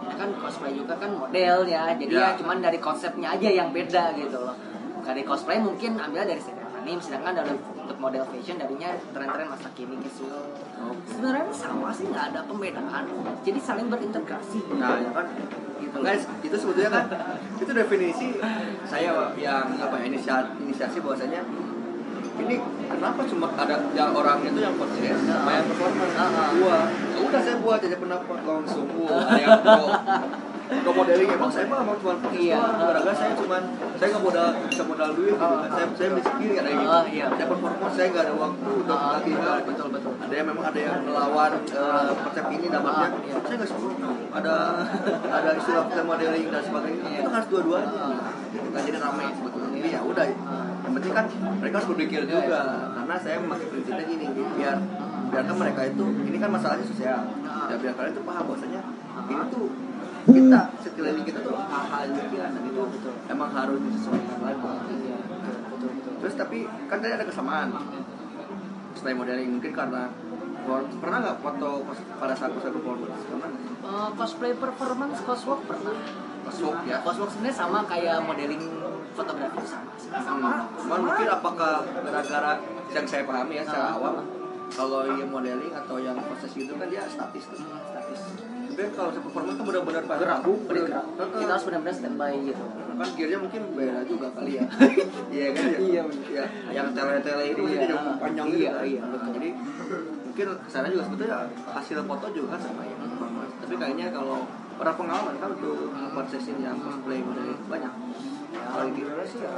Ya 0.06 0.14
kan 0.16 0.30
cosplay 0.38 0.72
juga 0.78 0.94
kan 0.96 1.12
model 1.12 1.58
ya. 1.66 1.84
Jadi 1.92 2.14
Ya. 2.14 2.22
ya 2.22 2.38
cuman 2.38 2.58
dari 2.60 2.78
konsepnya 2.78 3.28
aja 3.34 3.50
yang 3.50 3.70
beda 3.74 4.04
gitu 4.14 4.38
loh. 4.38 4.54
Dari 5.10 5.26
cosplay 5.26 5.58
mungkin 5.58 5.98
ambil 5.98 6.22
dari 6.22 6.38
serial 6.38 6.70
anime, 6.70 7.02
sedangkan 7.02 7.42
dari 7.42 7.58
untuk 7.58 7.98
model 7.98 8.22
fashion 8.30 8.62
darinya 8.62 8.94
tren-tren 9.10 9.50
masa 9.50 9.74
kini 9.74 9.98
casual. 10.06 10.54
Oh. 10.86 10.94
Sebenarnya 11.10 11.50
sama 11.50 11.90
sih 11.90 12.06
nggak 12.06 12.30
ada 12.30 12.46
pembedaan. 12.46 13.10
Jadi 13.42 13.58
saling 13.58 13.90
berintegrasi. 13.90 14.62
Nah, 14.78 15.02
ya 15.02 15.10
kan 15.10 15.26
Gitu. 15.80 15.96
guys, 16.04 16.28
itu 16.44 16.56
sebetulnya 16.60 16.92
kan 16.92 17.06
itu 17.64 17.72
definisi 17.72 18.36
saya 18.84 19.32
yang 19.40 19.66
apa 19.80 19.96
ya 19.96 20.06
inisiasi, 20.12 20.60
inisiasi 20.62 21.00
bahwasanya 21.00 21.42
ini 22.40 22.56
kenapa 22.88 23.24
cuma 23.28 23.48
ada 23.56 23.80
yang 23.96 24.12
orang 24.12 24.44
itu 24.44 24.60
yang 24.60 24.76
podcast 24.76 25.24
sama 25.28 25.50
yang 25.60 25.66
performance 25.72 26.16
Ah, 26.20 26.28
ah. 26.28 26.48
gua 26.56 26.78
ya 27.16 27.20
udah 27.24 27.42
saya 27.44 27.58
buat 27.64 27.80
aja 27.80 27.98
pendapat 28.00 28.40
langsung 28.44 28.86
gua 28.92 29.18
ada 29.28 29.40
yang 29.40 29.60
pro 29.64 29.88
pro 30.69 30.92
modeling 30.94 31.30
emang 31.31 31.50
saya 31.50 31.66
mah 31.66 31.81
mau 31.81 31.98
cuma 31.98 32.13
Iya. 32.30 32.62
gara-gara 32.62 33.10
saya 33.12 33.33
cuma 33.33 33.57
saya 33.98 34.07
nggak 34.07 34.24
modal 34.24 34.48
bisa 34.69 34.83
modal 34.86 35.10
duit 35.12 35.33
gitu 35.33 35.42
kan. 35.42 35.66
saya 35.68 35.86
saya 35.92 36.07
beli 36.10 36.24
sendiri 36.24 36.54
ada 36.56 36.69
yang 36.69 36.80
gitu. 36.80 37.00
iya. 37.12 37.25
saya 37.27 37.48
performance 37.50 37.94
saya 37.94 38.07
nggak 38.07 38.24
ada 38.24 38.36
waktu 38.36 38.69
untuk 38.77 38.94
Ah, 38.95 39.10
latihan. 39.12 39.60
betul, 39.66 39.88
betul. 39.89 40.13
ada 40.16 40.33
yang 40.36 40.48
memang 40.48 40.66
ada 40.66 40.80
yang 40.80 40.98
melawan 41.01 41.51
konsep 42.19 42.45
ini 42.50 42.68
dapatnya. 42.69 43.07
Ah, 43.07 43.19
iya. 43.19 43.36
saya 43.42 43.56
nggak 43.57 43.69
suka 43.69 44.10
ada 44.30 44.54
ada 45.42 45.50
istilah 45.57 45.86
modeling 46.06 46.45
dan 46.48 46.62
sebagainya. 46.62 47.04
Iya. 47.04 47.19
itu 47.19 47.30
harus 47.30 47.48
dua-duanya. 47.50 48.04
Kita 48.50 48.80
jadi 48.86 48.98
ramai 49.00 49.25
sebetulnya. 49.31 49.69
Jadi 49.74 49.89
ya 49.89 50.01
udah. 50.06 50.25
Yang 50.80 50.94
penting 50.95 51.13
kan 51.13 51.25
mereka 51.60 51.75
harus 51.77 51.89
berpikir 51.89 52.19
Iya, 52.22 52.30
juga. 52.31 52.60
karena 52.94 53.15
saya 53.18 53.36
memakai 53.39 53.68
prinsipnya 53.68 54.06
gini 54.06 54.25
biar 54.56 54.77
biarkan 55.30 55.56
mereka 55.56 55.81
itu 55.88 56.06
ini 56.24 56.38
kan 56.38 56.50
masalahnya 56.50 56.86
sosial. 56.86 57.22
Ya 57.69 57.75
biar 57.75 57.94
kalian 57.95 58.13
tuh 58.13 58.24
paham 58.24 58.44
bahwasanya 58.45 58.81
ini 59.25 59.44
tuh 59.50 59.65
kita 60.27 60.60
sekeliling 60.83 61.25
kita 61.25 61.39
tuh 61.39 61.56
hal-hal 61.56 62.01
yang 62.10 62.16
demikian 62.18 62.50
dan 62.51 62.63
itu 62.68 62.81
Betul. 62.83 63.13
emang 63.31 63.50
harus 63.56 63.80
disesuaikan 63.80 64.39
lagi. 64.44 64.95
Iya, 65.00 65.18
betul, 65.30 65.89
betul, 65.95 66.13
terus 66.19 66.36
tapi 66.36 66.57
kan 66.92 66.98
tadi 67.00 67.13
ada 67.16 67.25
kesamaan. 67.27 67.68
Selain 68.98 69.16
modeling 69.16 69.50
mungkin 69.56 69.71
karena 69.71 70.12
pernah 71.00 71.18
nggak 71.24 71.38
foto 71.39 71.69
pada 72.19 72.33
saat 72.36 72.51
saya 72.60 72.74
performance? 72.74 73.24
Pernah? 73.25 73.50
Eh, 73.80 74.10
cosplay 74.19 74.54
performance 74.54 75.18
coswalk 75.24 75.62
pernah. 75.66 75.95
Coswalk 76.45 76.80
ya? 76.86 76.98
Coswalk 77.01 77.30
sebenarnya 77.31 77.56
sama 77.57 77.80
kayak 77.88 78.18
modeling 78.27 78.63
fotografi 79.15 79.63
sama 79.65 79.92
sama. 80.22 80.51
Hmm. 80.51 80.80
Cuman 80.83 81.00
mungkin 81.10 81.27
apakah 81.31 81.74
gara-gara 82.06 82.54
yang 82.94 83.06
saya 83.07 83.24
pahami 83.25 83.54
ya 83.62 83.63
secara 83.65 83.98
awam 83.98 84.15
kalau 84.69 85.01
yang 85.18 85.30
modeling 85.33 85.74
atau 85.74 85.98
yang 85.98 86.18
proses 86.22 86.54
itu 86.54 86.74
kan 86.77 86.88
dia 86.92 87.01
statis 87.10 87.45
tuh. 87.50 87.57
Hmm, 87.57 87.81
statis 87.89 88.49
Tapi 88.69 88.81
kalau 88.94 89.10
saya 89.10 89.21
performa 89.25 89.51
kan 89.51 89.63
benar-benar 89.66 90.04
pas 90.06 90.18
gerak 90.21 90.39
bergerak 90.45 91.06
kita 91.18 91.51
harus 91.51 91.66
benar-benar 91.66 91.95
standby 91.98 92.33
gitu 92.45 92.63
kan 93.00 93.07
gearnya 93.16 93.39
mungkin 93.39 93.62
beda 93.74 94.01
juga 94.04 94.27
kali 94.36 94.51
ya. 94.60 94.66
Iya 95.36 95.48
kan 95.56 95.66
ya. 95.66 95.80
Iya, 95.80 96.01
Ya, 96.30 96.45
yang 96.74 96.88
tele-tele 96.92 97.44
ini 97.50 97.62
Iya. 97.63 97.80
jadi 97.86 97.95
panjang 98.19 98.48
gitu 98.51 98.60
Iya, 98.60 98.71
kan. 98.71 98.83
iya, 98.86 99.01
betul. 99.07 99.30
Jadi 99.39 99.50
mungkin 100.25 100.48
sana 100.68 100.88
juga 100.88 101.04
sebetulnya 101.07 101.38
hasil 101.69 101.98
foto 102.04 102.25
juga 102.31 102.48
kan 102.56 102.62
sama 102.62 102.81
ya. 102.83 102.95
Tapi 103.60 103.74
kayaknya 103.75 104.07
kalau 104.12 104.44
orang 104.80 104.95
pengalaman 104.95 105.36
kan 105.38 105.50
untuk 105.56 105.92
yang 106.60 106.75
cosplay 106.80 107.19
modeling 107.19 107.60
banyak. 107.68 107.94
ya 108.50 108.65
kalau 108.65 108.89
gitu 108.89 109.06
sih 109.30 109.45
ya 109.45 109.51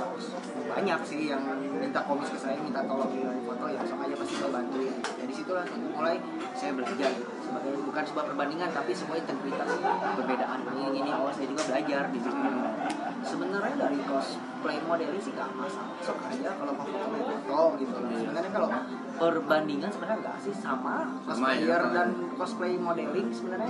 banyak 0.67 0.99
sih 1.07 1.21
yang 1.31 1.39
minta 1.79 2.03
komis 2.03 2.27
ke 2.27 2.35
saya 2.35 2.59
minta 2.59 2.83
tolong 2.83 3.07
di 3.07 3.23
foto 3.47 3.65
ya 3.71 3.79
sama 3.87 4.03
aja 4.03 4.15
pasti 4.19 4.35
saya 4.35 4.51
bantu 4.51 4.83
ya 4.83 4.91
dari 5.15 5.31
situlah 5.31 5.63
mulai 5.95 6.19
saya 6.59 6.75
belajar 6.75 7.07
gitu 7.15 7.31
sebagai 7.51 7.83
bukan 7.83 8.03
sebuah 8.07 8.25
perbandingan 8.31 8.69
tapi 8.71 8.95
semua 8.95 9.19
integritas 9.19 9.67
perbedaan. 10.15 10.59
Ini 10.71 11.03
ini 11.03 11.11
oh 11.11 11.31
saya 11.35 11.47
juga 11.51 11.63
belajar 11.67 12.03
di 12.07 12.19
situ 12.23 12.47
sebenarnya 13.31 13.75
dari 13.77 13.99
cosplay 14.03 14.77
modeling 14.81 15.17
sih 15.17 15.31
gak 15.31 15.49
masalah 15.53 15.95
sok 15.97 16.19
aja 16.21 16.49
kalau 16.53 16.73
mau 16.73 16.83
foto 16.83 17.15
ya 17.15 17.25
foto 17.39 17.59
gitu 17.77 17.93
sebenarnya 17.95 18.51
kalau 18.51 18.69
perbandingan 19.13 19.87
sebenarnya 19.87 20.17
enggak 20.19 20.37
sih 20.39 20.53
sama 20.53 20.95
Sama 21.21 21.53
ya, 21.53 21.61
cosplayer 21.61 21.81
sama. 21.81 21.93
dan 21.93 22.07
cosplay 22.33 22.73
modeling 22.75 23.27
sebenarnya 23.29 23.69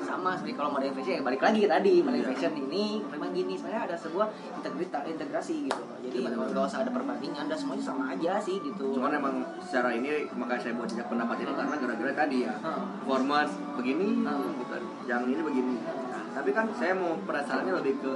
sama 0.00 0.30
seperti 0.34 0.54
kalau 0.54 0.70
model 0.70 0.92
fashion 0.92 1.14
ya 1.14 1.22
balik 1.22 1.40
lagi 1.40 1.58
ke 1.60 1.68
tadi 1.68 1.94
model 1.98 2.12
Iya. 2.16 2.28
fashion 2.30 2.52
ini 2.58 2.84
memang 3.04 3.30
gini 3.30 3.52
sebenarnya 3.54 3.82
ada 3.84 3.96
sebuah 3.96 4.26
integrita 4.54 4.98
integrasi 5.04 5.54
gitu 5.64 5.80
loh 5.80 5.98
jadi 6.00 6.16
Iya, 6.16 6.28
nggak 6.30 6.64
usah 6.64 6.80
ada 6.80 6.90
perbandingan 6.90 7.44
dan 7.44 7.56
semuanya 7.56 7.84
sama 7.84 8.04
aja 8.10 8.32
sih 8.38 8.56
gitu 8.58 8.86
Cuman 8.92 9.12
emang 9.12 9.34
secara 9.60 9.90
ini 9.92 10.08
makanya 10.32 10.60
saya 10.62 10.74
buat 10.74 10.86
jejak 10.86 11.06
pendapat 11.06 11.36
ini 11.38 11.52
karena 11.52 11.74
gara-gara 11.76 12.12
tadi 12.16 12.38
ya 12.40 12.54
Hmm. 12.56 12.86
performance 12.98 13.52
begini 13.74 14.08
Hmm. 14.20 14.56
gitu. 14.56 14.76
yang 15.04 15.22
ini 15.22 15.36
begini. 15.38 15.74
Nah, 15.78 15.92
tapi 16.32 16.48
kan 16.50 16.64
saya 16.72 16.92
mau 16.92 17.12
perasaannya 17.20 17.72
lebih 17.74 18.00
ke 18.00 18.12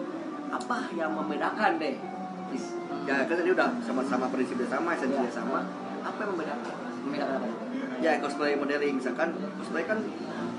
apa 0.49 0.77
yang 0.93 1.11
membedakan 1.13 1.77
deh. 1.77 1.97
Ya 3.05 3.25
kan 3.25 3.35
tadi 3.37 3.51
udah 3.51 3.69
sama-sama 3.81 4.29
prinsipnya 4.29 4.69
sama, 4.69 4.93
esensinya 4.93 5.25
Iya. 5.25 5.33
sama. 5.33 5.61
Apa 6.01 6.19
yang 6.23 6.31
membedakan? 6.37 6.75
membedakan 6.99 7.41
apa 7.41 7.49
Ya 7.99 8.13
cosplay 8.19 8.55
modeling 8.55 8.95
misalkan 8.95 9.35
cosplay 9.59 9.83
kan 9.83 9.99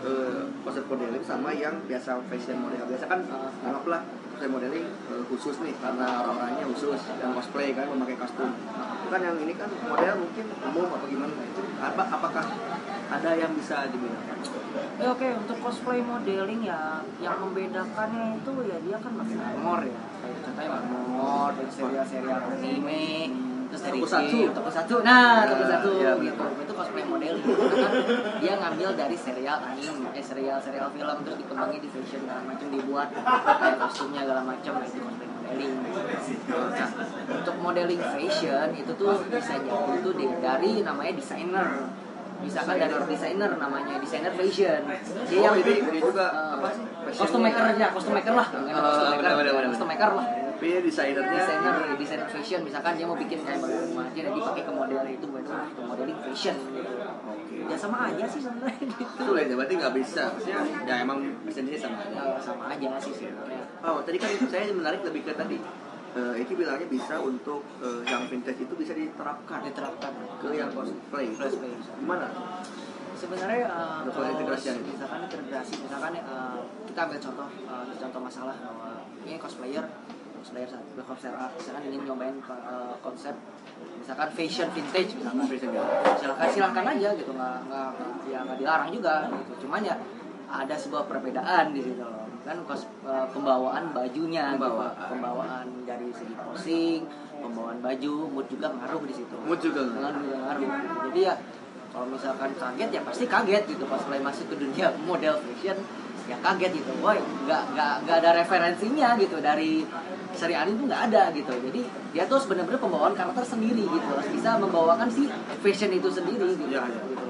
eh, 0.02 0.42
konsep 0.60 0.84
modeling 0.86 1.24
sama 1.24 1.52
yang 1.52 1.76
biasa 1.86 2.20
fashion 2.28 2.58
model 2.60 2.84
biasa 2.84 3.06
kan 3.06 3.20
Ah. 3.30 3.48
anggaplah 3.64 4.02
cosplay 4.34 4.50
modeling 4.50 4.86
eh, 4.88 5.24
khusus 5.28 5.56
nih 5.62 5.72
karena 5.78 6.20
orang-orangnya 6.20 6.66
khusus 6.68 7.00
yang 7.16 7.32
cosplay 7.32 7.72
kan 7.72 7.88
memakai 7.88 8.16
kostum 8.16 8.52
itu 8.52 9.08
kan 9.08 9.22
yang 9.24 9.36
ini 9.38 9.54
kan 9.56 9.70
model 9.84 10.14
mungkin 10.20 10.46
umum 10.64 10.88
atau 10.90 11.08
gimana 11.08 11.34
itu 11.38 11.62
apa 11.80 12.04
apakah 12.10 12.46
ada 13.10 13.32
yang 13.36 13.52
bisa 13.56 13.88
dibedakan 13.88 14.36
ya 15.00 15.08
oke 15.10 15.28
untuk 15.38 15.58
cosplay 15.60 16.00
modeling 16.02 16.62
ya 16.62 16.82
yang 17.18 17.40
membedakannya 17.40 18.38
itu 18.38 18.52
ya 18.66 18.78
dia 18.80 18.98
kan 18.98 19.12
pakai 19.16 19.38
armor 19.40 19.80
ya. 19.82 20.02
Kayak 20.20 20.38
contohnya 20.44 20.72
armor 20.76 21.50
dari 21.56 21.72
serial-serial 21.72 22.40
anime 22.50 23.06
terus 23.70 23.82
dari 23.82 24.02
Tokusatsu. 24.02 24.34
game, 24.36 24.52
tokusatsu. 24.52 24.96
Nah 25.00 25.36
Ya, 25.40 25.48
tokusatsu 25.48 25.90
iya, 25.96 26.12
gitu. 26.20 26.44
itu 26.58 26.74
cosplay 26.74 27.06
modeling. 27.06 27.38
Karena 27.40 27.76
kan 27.78 27.94
dia 28.40 28.54
ngambil 28.58 28.90
dari 28.94 29.16
serial 29.16 29.58
anime 29.62 30.08
eh 30.12 30.26
serial 30.26 30.58
serial 30.60 30.90
film 30.90 31.18
terus 31.22 31.38
dikembangin 31.38 31.80
di 31.80 31.90
fashion 31.90 32.20
segala 32.20 32.42
macam 32.44 32.68
dibuat 32.68 33.08
kayak 33.14 33.78
kostumnya 33.80 34.22
segala 34.22 34.42
macam 34.44 34.72
nah, 34.74 34.84
itu 34.84 34.98
cosplay 35.00 35.30
modeling. 35.30 35.74
Nah 36.50 36.90
untuk 37.32 37.56
modeling 37.58 38.02
fashion 38.04 38.68
itu 38.74 38.92
tuh 38.94 39.16
bisa 39.24 39.56
jadi 39.56 39.94
tuh 40.02 40.14
di- 40.14 40.38
dari 40.40 40.72
namanya 40.82 41.14
desainer 41.14 41.68
misalkan 42.40 42.76
dari 42.78 42.96
desainer 43.06 43.52
namanya 43.54 43.96
desainer 43.98 44.32
fashion. 44.32 44.82
Dia 45.28 45.38
Oh, 45.38 45.44
yang 45.46 45.56
ini- 45.60 45.82
ini 45.82 46.00
juga. 46.00 46.26
eh, 46.26 46.56
apa 46.56 46.68
sih? 46.72 46.84
Costume 47.16 47.44
maker 47.48 47.64
ya 47.76 47.88
costume 47.90 48.16
maker 48.18 48.34
lah 48.34 48.48
Eh, 48.50 48.74
costume 48.74 49.12
maker 49.14 49.32
costume 49.68 49.94
lah. 50.16 50.26
Tapi 50.60 50.76
desainernya. 50.84 51.40
Desainer 51.40 51.76
desainer 51.96 52.28
fashion. 52.28 52.60
Misalkan 52.62 52.92
dia 52.96 53.08
mau 53.08 53.16
bikin 53.16 53.40
kayak 53.40 53.64
rumah 53.64 54.04
aja 54.06 54.20
dan 54.20 54.32
dipakai 54.34 54.64
ke 54.68 54.72
model 54.72 55.00
itu 55.08 55.26
baru 55.26 55.48
ke 55.72 55.82
modeling 55.82 56.20
fashion. 56.22 56.56
Gitu 56.60 56.92
Oke. 57.64 57.72
ya 57.72 57.78
sama 57.80 58.12
aja 58.12 58.26
sih 58.28 58.42
sebenarnya 58.44 58.76
gitu. 58.84 59.04
Sulit 59.18 59.48
ya, 59.48 59.56
berarti 59.56 59.74
nggak 59.80 59.94
bisa. 59.96 60.24
Maksudnya 60.28 60.60
ya 60.84 60.96
emang 61.00 61.18
sendiri 61.48 61.80
sama 61.80 61.96
aja. 61.98 62.36
Sama 62.40 62.64
aja 62.68 62.88
sih 63.00 63.14
sebenarnya. 63.14 63.64
Oh, 63.80 64.04
tadi 64.04 64.18
kan 64.20 64.30
saya 64.46 64.68
menarik 64.70 65.00
lebih 65.02 65.22
ke 65.24 65.34
tadi. 65.34 65.58
Eh, 66.10 66.42
Eki 66.42 66.54
bilangnya 66.58 66.88
bisa 66.90 67.22
untuk 67.22 67.62
eh, 67.86 68.02
yang 68.10 68.26
vintage 68.26 68.66
itu 68.66 68.74
bisa 68.74 68.98
diterapkan 68.98 69.62
diterapkan 69.62 70.12
ke 70.42 70.48
yang 70.58 70.74
cosplay. 70.74 71.30
Cosplay. 71.38 71.70
Gimana? 72.02 72.28
sebenarnya 73.20 73.68
uh, 73.68 74.00
Level 74.08 74.32
integrasinya 74.32 74.80
itu. 74.80 74.96
misalkan 74.96 75.20
integrasi 75.28 75.74
misalkan 75.84 76.12
uh, 76.24 76.64
kita 76.88 77.00
ambil 77.04 77.20
contoh 77.20 77.50
uh, 77.68 77.84
contoh 78.00 78.22
masalah 78.24 78.56
bahwa 78.64 79.04
ini 79.28 79.36
cosplayer 79.36 79.84
cosplayer 80.40 80.70
cosplayer 81.04 81.36
A 81.36 81.52
misalkan 81.52 81.84
ingin 81.92 82.02
nyobain 82.08 82.40
uh, 82.48 82.96
konsep 83.04 83.36
misalkan 84.00 84.30
fashion 84.32 84.72
vintage 84.72 85.20
misalkan 85.20 85.44
Fashion 85.52 85.72
silakan 86.16 86.48
silakan 86.48 86.86
aja 86.96 87.10
gitu 87.20 87.32
nggak 87.36 87.58
nggak 87.68 87.88
nggak- 88.00 88.18
ya 88.32 88.40
nggak 88.48 88.58
dilarang 88.64 88.90
juga 88.96 89.14
gitu 89.36 89.68
cuman 89.68 89.82
ya 89.84 89.96
ada 90.50 90.76
sebuah 90.76 91.06
perbedaan 91.06 91.72
di 91.72 91.82
situ 91.82 92.02
loh 92.02 92.26
kan 92.40 92.56
kos, 92.66 92.88
uh, 93.04 93.28
pembawaan 93.30 93.92
bajunya 93.92 94.56
gitu. 94.56 94.64
Pembawaan. 94.64 95.08
pembawaan 95.12 95.66
dari 95.86 96.08
segi 96.16 96.34
posing 96.34 97.02
pembawaan 97.38 97.78
baju 97.80 98.14
mood 98.32 98.48
juga 98.48 98.68
ngaruh 98.74 99.04
di 99.06 99.14
situ 99.14 99.36
Mood 99.44 99.60
juga 99.60 99.82
ngaruh. 99.86 100.00
ngaruh 100.00 100.20
juga 100.24 100.38
ngaruh 100.42 100.62
gitu. 100.64 100.96
jadi 101.12 101.20
ya 101.30 101.34
kalau 101.90 102.06
misalkan 102.06 102.52
kaget 102.56 102.90
ya 102.96 103.02
pasti 103.04 103.26
kaget 103.26 103.64
gitu 103.66 103.84
pas 103.86 104.02
mulai 104.06 104.22
masuk 104.22 104.46
ke 104.50 104.56
dunia 104.56 104.88
model 105.04 105.36
fashion 105.42 105.78
ya 106.30 106.38
kaget 106.40 106.72
gitu 106.80 106.92
woi 107.02 107.18
nggak 107.18 107.64
nggak 107.74 107.94
nggak 108.06 108.18
ada 108.22 108.30
referensinya 108.38 109.18
gitu 109.18 109.38
dari 109.42 109.82
seri 110.32 110.54
anime 110.54 110.78
tuh 110.80 110.86
nggak 110.88 111.04
ada 111.10 111.24
gitu 111.34 111.50
jadi 111.52 111.82
dia 112.14 112.24
tuh 112.30 112.40
benar-benar 112.46 112.80
pembawaan 112.80 113.14
karakter 113.18 113.44
sendiri 113.44 113.82
gitu 113.84 114.08
harus 114.08 114.30
bisa 114.30 114.56
membawakan 114.62 115.10
si 115.10 115.26
fashion 115.60 115.90
itu 115.92 116.08
sendiri 116.08 116.54
gitu, 116.56 116.70
Iya, 116.70 116.86
iya. 116.86 117.02
gitu. 117.04 117.29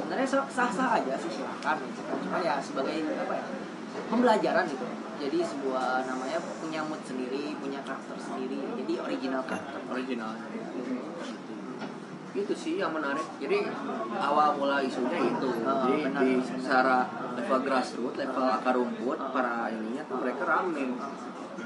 Sebenarnya 0.00 0.28
sah 0.28 0.70
sah 0.72 0.90
aja 0.96 1.14
sih 1.20 1.28
silakan 1.28 1.76
gitu 1.84 2.00
cuma 2.24 2.38
ya 2.40 2.56
sebagai 2.58 2.96
apa 3.20 3.34
ya 3.36 3.44
pembelajaran 4.08 4.64
gitu 4.64 4.86
jadi 5.20 5.38
sebuah 5.44 6.08
namanya 6.08 6.40
punya 6.64 6.80
mood 6.88 7.04
sendiri 7.04 7.52
punya 7.60 7.84
karakter 7.84 8.16
sendiri 8.16 8.56
jadi 8.80 8.92
original 9.04 9.44
karakter 9.44 9.78
Original. 9.90 10.32
Itu 12.30 12.54
sih 12.54 12.78
yang 12.78 12.94
menarik. 12.94 13.26
Jadi 13.42 13.66
awal 14.14 14.54
mula 14.54 14.78
isunya 14.86 15.18
itu. 15.18 15.50
Oh, 15.50 15.82
Jadi 15.82 16.06
benar, 16.06 16.22
di 16.22 16.38
benar. 16.38 16.46
secara 16.46 16.98
level 17.34 17.58
grassroots, 17.66 18.14
level 18.14 18.46
akar 18.46 18.74
rumput, 18.78 19.18
Oh. 19.18 19.34
para 19.34 19.66
ininya 19.66 20.06
tuh 20.06 20.22
mereka 20.22 20.46
rame. 20.46 20.94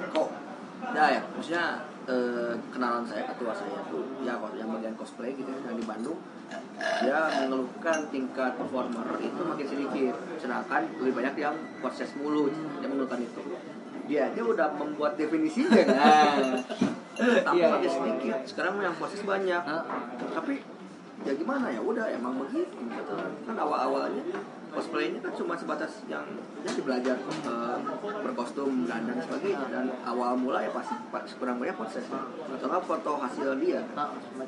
Kok 0.08 0.28
ya 0.96 1.04
ya, 1.12 1.22
maksudnya 1.36 1.84
eh, 2.08 2.52
kenalan 2.72 3.04
saya 3.04 3.24
ketua 3.32 3.52
saya 3.56 3.80
tuh 3.88 4.04
ya 4.24 4.36
yang 4.56 4.68
bagian 4.72 4.94
cosplay 4.96 5.32
gitu 5.36 5.48
yang 5.48 5.76
di 5.76 5.86
Bandung. 5.86 6.18
Dia 6.74 7.18
mengeluhkan 7.44 8.10
tingkat 8.12 8.54
performer 8.60 9.16
itu 9.18 9.40
makin 9.40 9.66
sedikit. 9.66 10.14
Sedangkan 10.36 10.84
lebih 11.00 11.14
banyak 11.16 11.34
yang 11.40 11.56
proses 11.80 12.12
mulut 12.20 12.52
dia 12.80 12.88
mengeluhkan 12.88 13.20
itu. 13.24 13.42
Dia 14.04 14.28
aja 14.28 14.42
udah 14.44 14.68
membuat 14.76 15.16
definisinya 15.16 15.80
nah 15.96 16.36
tapi 17.14 17.62
Iya, 17.62 17.66
makin 17.70 17.90
sedikit. 17.90 18.36
Sekarang 18.44 18.82
yang 18.82 18.94
proses 18.98 19.22
banyak. 19.22 19.62
Tapi 20.34 20.54
ya 21.24 21.32
gimana? 21.32 21.70
Ya 21.70 21.80
udah 21.80 22.06
emang 22.10 22.42
begitu 22.42 22.74
gitu. 22.74 23.12
kan. 23.14 23.54
Awal 23.54 23.78
awalnya 23.88 24.22
cosplaynya 24.74 25.18
kan 25.22 25.32
cuma 25.38 25.54
sebatas 25.54 26.02
yang 26.10 26.26
ya 26.66 26.70
belajar 26.82 27.16
eh, 27.22 27.78
berkostum 28.02 28.84
dan 28.90 29.06
dan 29.06 29.22
sebagainya. 29.22 29.66
Dan 29.70 29.86
awal 30.02 30.34
mulai 30.34 30.66
ya 30.68 30.72
pasti 30.74 30.94
pas 31.08 31.24
kurang 31.38 31.62
banyak 31.62 31.78
proses. 31.78 32.04
Atau 32.10 32.68
foto 32.82 33.12
hasil 33.22 33.56
dia. 33.62 33.86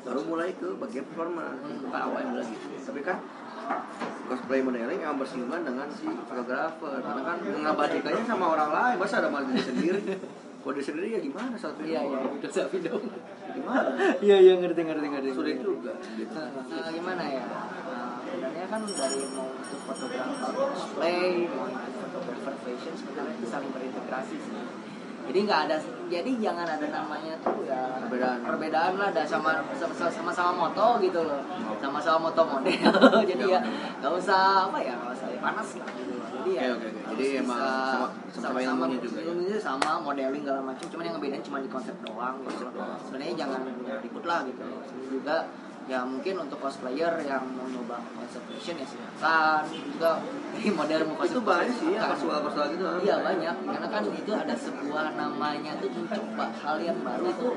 Baru 0.03 0.21
mulai 0.27 0.51
ke 0.53 0.67
bagian 0.75 1.07
performance 1.07 1.63
itu 1.71 1.87
kan 1.87 2.01
awalnya 2.11 2.27
mulai 2.35 2.45
gitu 2.45 2.67
tapi 2.87 3.01
kan 3.03 3.17
cosplay 4.27 4.63
modeling 4.63 4.99
yang 4.99 5.15
bersinggungan 5.19 5.63
dengan 5.63 5.87
si 5.91 6.07
fotografer. 6.27 6.99
Karena 6.99 7.21
kan 7.23 7.37
mengabadikannya 7.41 8.23
sama 8.27 8.45
orang 8.53 8.71
lain. 8.75 8.95
Masa 8.99 9.23
ada 9.23 9.31
malah 9.31 9.47
diri 9.47 9.63
sendiri? 9.63 10.01
Kalau 10.63 10.73
diri 10.75 10.83
sendiri 10.83 11.07
ya 11.15 11.19
gimana 11.23 11.55
saat 11.55 11.79
Iya 11.79 12.03
iya, 12.03 12.19
udah 12.27 12.51
sapi 12.51 12.83
dong. 12.83 13.07
gimana? 13.55 13.87
Iya 14.19 14.37
iya. 14.43 14.53
Ngerti 14.59 14.81
ngerti 14.83 15.07
ngerti. 15.07 15.29
sulit 15.31 15.57
juga 15.63 15.95
gitu. 16.19 16.35
Nah, 16.35 16.91
gimana 16.91 17.23
ya? 17.23 17.43
Nah, 17.87 18.19
sebenarnya 18.27 18.65
kan 18.67 18.81
dari 18.83 19.19
mau 19.31 19.47
untuk 19.67 19.79
fotografer 19.83 20.51
cosplay, 20.55 21.43
mau 21.51 21.67
itu 21.67 21.89
fotografer 21.99 22.55
fashion 22.63 22.93
sebenarnya 22.95 23.33
itu 23.35 23.45
saling 23.45 23.71
berintegrasi 23.71 24.35
sih. 24.39 24.55
Jadi 25.27 25.39
nggak 25.43 25.59
ada, 25.67 25.75
jadi 26.07 26.31
jangan 26.39 26.63
ada 26.63 26.87
namanya 26.87 27.35
tuh 27.43 27.67
ya 27.67 27.99
Perbedaan. 27.99 28.39
perbedaan 28.47 28.93
lah, 28.95 29.11
ada 29.11 29.27
sama 29.27 29.59
sama 29.75 30.07
sama, 30.07 30.31
sama 30.31 30.51
moto 30.55 31.03
gitu 31.03 31.19
loh, 31.19 31.43
sama 31.83 31.99
sama 31.99 32.31
moto 32.31 32.47
model. 32.47 32.95
jadi 33.35 33.43
ya 33.43 33.59
nggak 33.99 34.13
usah 34.15 34.71
apa 34.71 34.79
ya, 34.79 34.95
nggak 34.95 35.11
usah 35.11 35.27
panas 35.43 35.67
lah 35.83 35.89
gitu 35.99 36.11
loh. 36.15 36.27
Jadi 36.31 36.51
ya 36.55 36.71
oke, 36.71 36.87
oke. 36.87 36.99
Jadi 37.11 37.25
emang 37.43 37.59
bisa- 37.59 38.07
sama- 38.39 38.55
sama 38.55 38.59
ilmunya 38.63 38.97
juga 39.03 39.19
ya? 39.19 39.25
ilmunya 39.27 39.59
sama 39.59 39.89
modeling 39.99 40.43
segala 40.47 40.61
macam, 40.63 40.85
cuman 40.87 41.03
yang 41.03 41.15
ngebedain 41.19 41.43
cuma 41.43 41.57
di 41.59 41.67
konsep 41.67 41.95
doang 42.07 42.35
gitu. 42.47 42.63
Sebenarnya 43.03 43.35
jangan 43.35 43.61
ribut 43.99 44.23
lah 44.23 44.39
gitu. 44.47 44.63
Juga 45.11 45.37
ya 45.87 46.03
mungkin 46.03 46.35
untuk 46.43 46.59
cosplayer 46.59 47.15
yang 47.23 47.47
mau 47.55 47.63
nyoba 47.63 48.03
konsep 48.19 48.43
fashion 48.51 48.75
ya 48.75 48.85
silakan. 48.87 49.63
Juga 49.71 50.11
ini 50.59 50.69
model 50.75 51.07
mau 51.07 51.15
itu 51.23 51.39
konsep 51.39 51.41
banyak 51.47 51.75
sih 51.79 51.89
ya 51.95 52.11
kasual 52.11 52.43
kasual 52.43 52.67
gitu 52.75 52.83
Iya 53.07 53.23
banyak, 53.23 53.55
karena 53.63 53.87
kan 53.87 54.03
itu 54.11 54.31
ada 54.35 54.55
sebuah 54.55 55.15
namanya 55.15 55.79
tuh 55.79 55.89
mencoba 55.95 56.45
hal 56.59 56.77
yang 56.83 56.99
baru 57.01 57.31
itu 57.31 57.49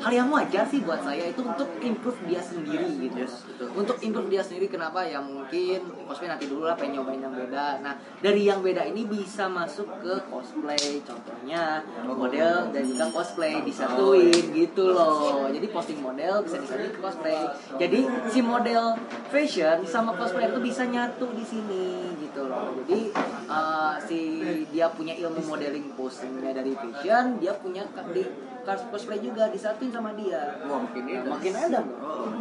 hal 0.00 0.12
yang 0.12 0.28
wajar 0.32 0.64
sih 0.64 0.80
buat 0.80 1.04
saya 1.04 1.28
itu 1.28 1.44
untuk 1.44 1.68
improve 1.84 2.16
dia 2.24 2.40
sendiri 2.40 2.88
gitu. 2.96 3.20
Yes, 3.20 3.44
betul. 3.44 3.68
Untuk 3.76 3.96
improve 4.00 4.28
dia 4.32 4.42
sendiri 4.42 4.66
kenapa? 4.72 5.04
Ya 5.04 5.20
mungkin 5.20 5.84
cosplay 6.08 6.32
nanti 6.32 6.48
dulu 6.48 6.64
lah 6.64 6.74
pengen 6.74 7.00
nyobain 7.00 7.20
yang 7.20 7.36
beda. 7.36 7.84
Nah 7.84 8.00
dari 8.24 8.48
yang 8.48 8.64
beda 8.64 8.88
ini 8.88 9.04
bisa 9.04 9.46
masuk 9.46 9.86
ke 10.00 10.24
cosplay, 10.32 11.04
contohnya 11.04 11.84
model 12.08 12.72
dan 12.72 12.82
juga 12.88 13.12
cosplay 13.12 13.60
disatuin 13.60 14.44
gitu 14.56 14.90
loh. 14.90 15.52
Jadi 15.52 15.66
posting 15.68 16.00
model 16.00 16.40
bisa 16.48 16.56
disatuin 16.56 16.92
ke 16.96 17.00
cosplay. 17.00 17.40
Jadi 17.76 18.00
si 18.32 18.40
model 18.40 18.96
fashion 19.28 19.84
sama 19.84 20.16
cosplay 20.16 20.48
itu 20.48 20.60
bisa 20.64 20.88
nyatu 20.88 21.28
di 21.36 21.44
sini 21.44 22.16
gitu 22.24 22.48
loh. 22.48 22.72
Jadi 22.82 23.12
uh, 23.46 24.00
si 24.00 24.39
dia 24.80 24.88
punya 24.96 25.12
ilmu 25.12 25.44
modeling 25.44 25.92
postingnya 25.92 26.56
dari 26.56 26.72
fashion, 26.72 27.36
dia 27.36 27.52
punya 27.60 27.84
di 28.16 28.24
cos- 28.64 28.88
cosplay 28.88 29.20
juga 29.20 29.52
disatuin 29.52 29.92
sama 29.92 30.16
dia. 30.16 30.56
wah 30.64 30.80
makin 30.80 31.04
ini 31.04 31.20
Makin 31.20 31.52
ada 31.52 31.84
oh. 32.00 32.32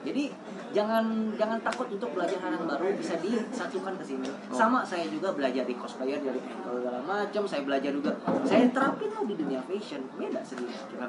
Jadi 0.00 0.32
jangan 0.74 1.04
jangan 1.36 1.58
takut 1.62 1.86
untuk 1.90 2.10
belajar 2.14 2.38
hal 2.42 2.56
yang 2.56 2.66
baru 2.66 2.94
bisa 2.96 3.14
disatukan 3.20 3.94
ke 4.00 4.04
sini. 4.04 4.26
Oh. 4.50 4.56
Sama 4.56 4.82
saya 4.82 5.06
juga 5.10 5.34
belajar 5.34 5.62
di 5.66 5.74
cosplayer 5.74 6.18
dari 6.22 6.40
segala 6.42 7.00
macam, 7.02 7.42
saya 7.46 7.62
belajar 7.62 7.90
juga. 7.92 8.12
Saya 8.42 8.70
terapin 8.70 9.10
lah 9.14 9.24
di 9.26 9.34
dunia 9.34 9.60
fashion. 9.66 10.02
Beda 10.16 10.40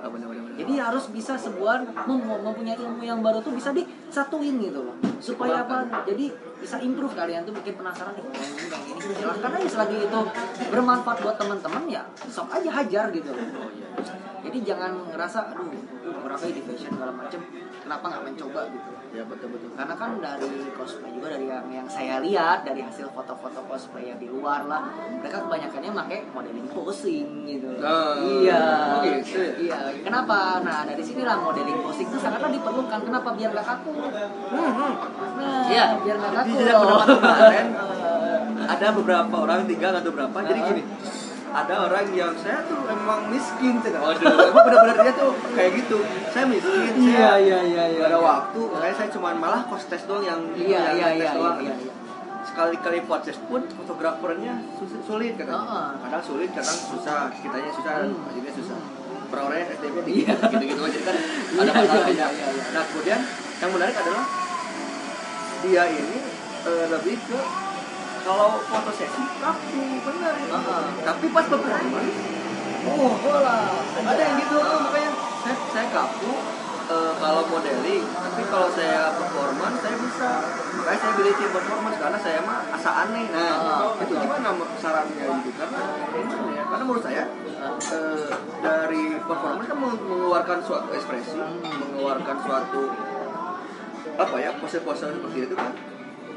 benar 0.07 0.27
Jadi 0.57 0.73
harus 0.77 1.05
bisa 1.13 1.33
sebuah 1.37 1.83
mem- 2.05 2.41
mempunyai 2.43 2.77
ilmu 2.77 3.03
yang 3.03 3.19
baru 3.21 3.41
tuh 3.41 3.53
bisa 3.53 3.73
disatuin 3.73 4.57
gitu 4.61 4.83
loh. 4.83 4.95
Supaya 5.21 5.65
apa? 5.65 6.05
Jadi 6.05 6.29
bisa 6.57 6.81
improve 6.81 7.13
kalian 7.13 7.45
tuh 7.45 7.53
bikin 7.53 7.77
penasaran 7.77 8.17
nih 8.17 8.23
yang 8.25 8.33
ini 8.33 8.65
ini. 8.97 9.13
Silahkan 9.13 9.51
aja 9.53 9.67
selagi 9.69 9.97
itu 10.09 10.19
bermanfaat 10.73 11.17
buat 11.21 11.37
teman-teman 11.37 11.83
ya 11.85 12.01
sok 12.27 12.49
aja 12.49 12.69
hajar 12.81 13.05
gitu 13.13 13.29
loh. 13.29 13.45
oh 13.61 13.69
iya 13.71 13.87
Jadi 14.41 14.57
jangan 14.65 14.91
ngerasa 15.13 15.53
aduh 15.53 15.69
berapa 16.25 16.43
di 16.49 16.61
fashion 16.65 16.91
segala 16.97 17.13
macam 17.13 17.39
kenapa 17.87 18.03
nggak 18.11 18.23
mencoba 18.27 18.61
gitu. 18.67 18.89
ya 19.15 19.23
betul 19.23 19.47
betul 19.55 19.69
Karena 19.71 19.95
kan 19.95 20.11
dari 20.19 20.51
cosplay 20.75 21.11
juga 21.15 21.27
dari 21.31 21.47
yang 21.47 21.65
yang 21.71 21.87
saya 21.87 22.19
lihat 22.19 22.67
dari 22.67 22.83
hasil 22.83 23.07
foto-foto 23.15 23.63
cosplay 23.63 24.11
yang 24.11 24.19
di 24.19 24.27
luar 24.27 24.67
lah, 24.67 24.91
mereka 25.23 25.47
kebanyakannya 25.47 25.91
pakai 25.95 26.19
modeling 26.35 26.67
posing 26.67 27.47
gitu. 27.47 27.79
Oh, 27.79 28.13
iya. 28.43 28.61
oh 28.91 29.01
gitu 29.01 29.39
ya? 29.39 29.51
Iya. 29.55 29.77
Kenapa? 30.03 30.59
Nah 30.59 30.83
dari 30.83 30.99
sinilah 30.99 31.39
modeling 31.39 31.79
posing 31.79 32.05
itu 32.05 32.19
sangatlah 32.19 32.51
diperlukan. 32.51 32.99
Kenapa? 32.99 33.29
Biar 33.31 33.49
nggak 33.55 33.65
kaku. 33.65 33.95
Nah, 33.95 35.63
Iya. 35.71 35.85
biar 36.03 36.15
nggak 36.19 36.33
kaku. 36.35 36.51
pendapat 36.59 37.07
kemarin, 37.23 37.67
ada 38.67 38.87
beberapa 38.91 39.35
orang 39.39 39.63
tiga 39.65 39.87
atau 39.95 40.11
berapa 40.11 40.37
jadi 40.43 40.59
Ah. 40.59 40.67
gini 40.67 40.83
ada 41.57 41.73
orang 41.83 42.05
yang 42.11 42.33
saya 42.35 42.61
tuh 42.63 42.85
emang 42.85 43.25
miskin 43.27 43.79
cina 43.79 43.97
waduh 43.99 44.21
emang 44.47 44.63
benar-benar 44.63 44.97
dia 45.01 45.13
tuh 45.13 45.31
kayak 45.51 45.71
gitu 45.75 45.97
saya 46.29 46.45
miskin 46.45 46.93
saya 46.93 47.33
iya 47.35 47.59
iya 47.59 47.83
iya. 47.83 47.83
Gak 47.97 48.09
ada 48.09 48.19
waktu, 48.19 48.59
makanya 48.67 48.95
saya 48.95 49.09
cuma 49.09 49.29
malah 49.33 49.61
kos 49.65 49.85
tes 49.85 50.03
doang 50.03 50.21
yang 50.21 50.39
Iya 50.53 50.93
yang 50.93 50.95
iya 50.95 51.07
iya 51.15 51.29
doang. 51.33 51.57
iya. 51.59 51.73
iya. 51.73 51.91
sekali-kali 52.43 53.03
podcast 53.03 53.41
pun 53.43 53.59
fotografernya 53.67 54.53
sulit 55.03 55.35
katanya 55.35 55.61
Heeh. 55.61 55.87
kadang 55.99 56.23
sulit 56.23 56.49
kadang 56.51 56.77
susah 56.77 57.27
kitanya 57.33 57.69
susah 57.71 57.93
Hmm. 57.99 58.23
akhirnya 58.23 58.53
susah 58.53 58.79
per 59.27 59.39
orangnya 59.41 59.65
STP 59.73 59.95
Iya. 60.05 60.33
gitu-gitu 60.47 60.81
aja 60.81 60.99
kan 61.03 61.15
Iya, 61.53 61.59
ada 61.59 61.71
masalah 61.75 62.07
iya, 62.07 62.27
iya, 62.29 62.47
iya. 62.47 62.63
nah 62.71 62.83
kemudian 62.85 63.19
yang 63.57 63.71
menarik 63.73 63.95
adalah 63.97 64.23
dia 65.59 65.83
ini 65.89 66.17
eh, 66.63 66.85
lebih 66.87 67.15
ke 67.19 67.39
kalau 68.27 68.59
foto 68.61 68.91
sesi 68.91 69.23
kaku 69.37 69.79
benar 70.03 70.33
ya. 70.35 70.47
Heeh. 70.51 70.83
tapi 71.01 71.25
pas 71.29 71.45
performance 71.45 72.15
Oh, 72.87 73.11
bola. 73.17 73.67
ada 73.97 74.15
yang 74.17 74.35
gitu 74.37 74.55
tuh 74.57 74.79
makanya 74.81 75.11
saya, 75.37 75.55
saya 75.67 75.87
kaku 75.89 76.31
eh, 76.87 77.13
kalau 77.17 77.43
modeling 77.45 78.03
tapi 78.07 78.41
kalau 78.47 78.67
saya 78.69 79.11
performance 79.13 79.77
saya 79.77 79.95
bisa 79.97 80.29
makanya 80.73 80.99
saya 81.01 81.11
pilih 81.13 81.33
tim 81.35 81.51
performance 81.51 81.97
karena 81.97 82.15
saya 82.17 82.39
mah 82.41 82.63
asa 82.69 82.91
aneh 83.03 83.27
nah 83.27 83.51
Ah, 83.83 83.91
itu 83.97 84.13
gimana 84.13 84.55
sarannya 84.77 85.25
gitu 85.37 85.51
karena 85.53 85.81
gimana 86.07 86.47
ya 86.49 86.63
karena 86.63 86.83
menurut 86.85 87.03
saya 87.03 87.23
eh, 87.91 88.27
dari 88.61 89.03
performance 89.19 89.67
kan 89.67 89.77
meng- 89.77 90.03
mengeluarkan 90.05 90.59
suatu 90.61 90.89
ekspresi 90.89 91.39
mengeluarkan 91.59 92.37
suatu 92.39 92.81
apa 94.15 94.35
ya 94.37 94.55
pose-pose 94.55 95.11
seperti 95.11 95.39
itu 95.43 95.55
kan 95.55 95.75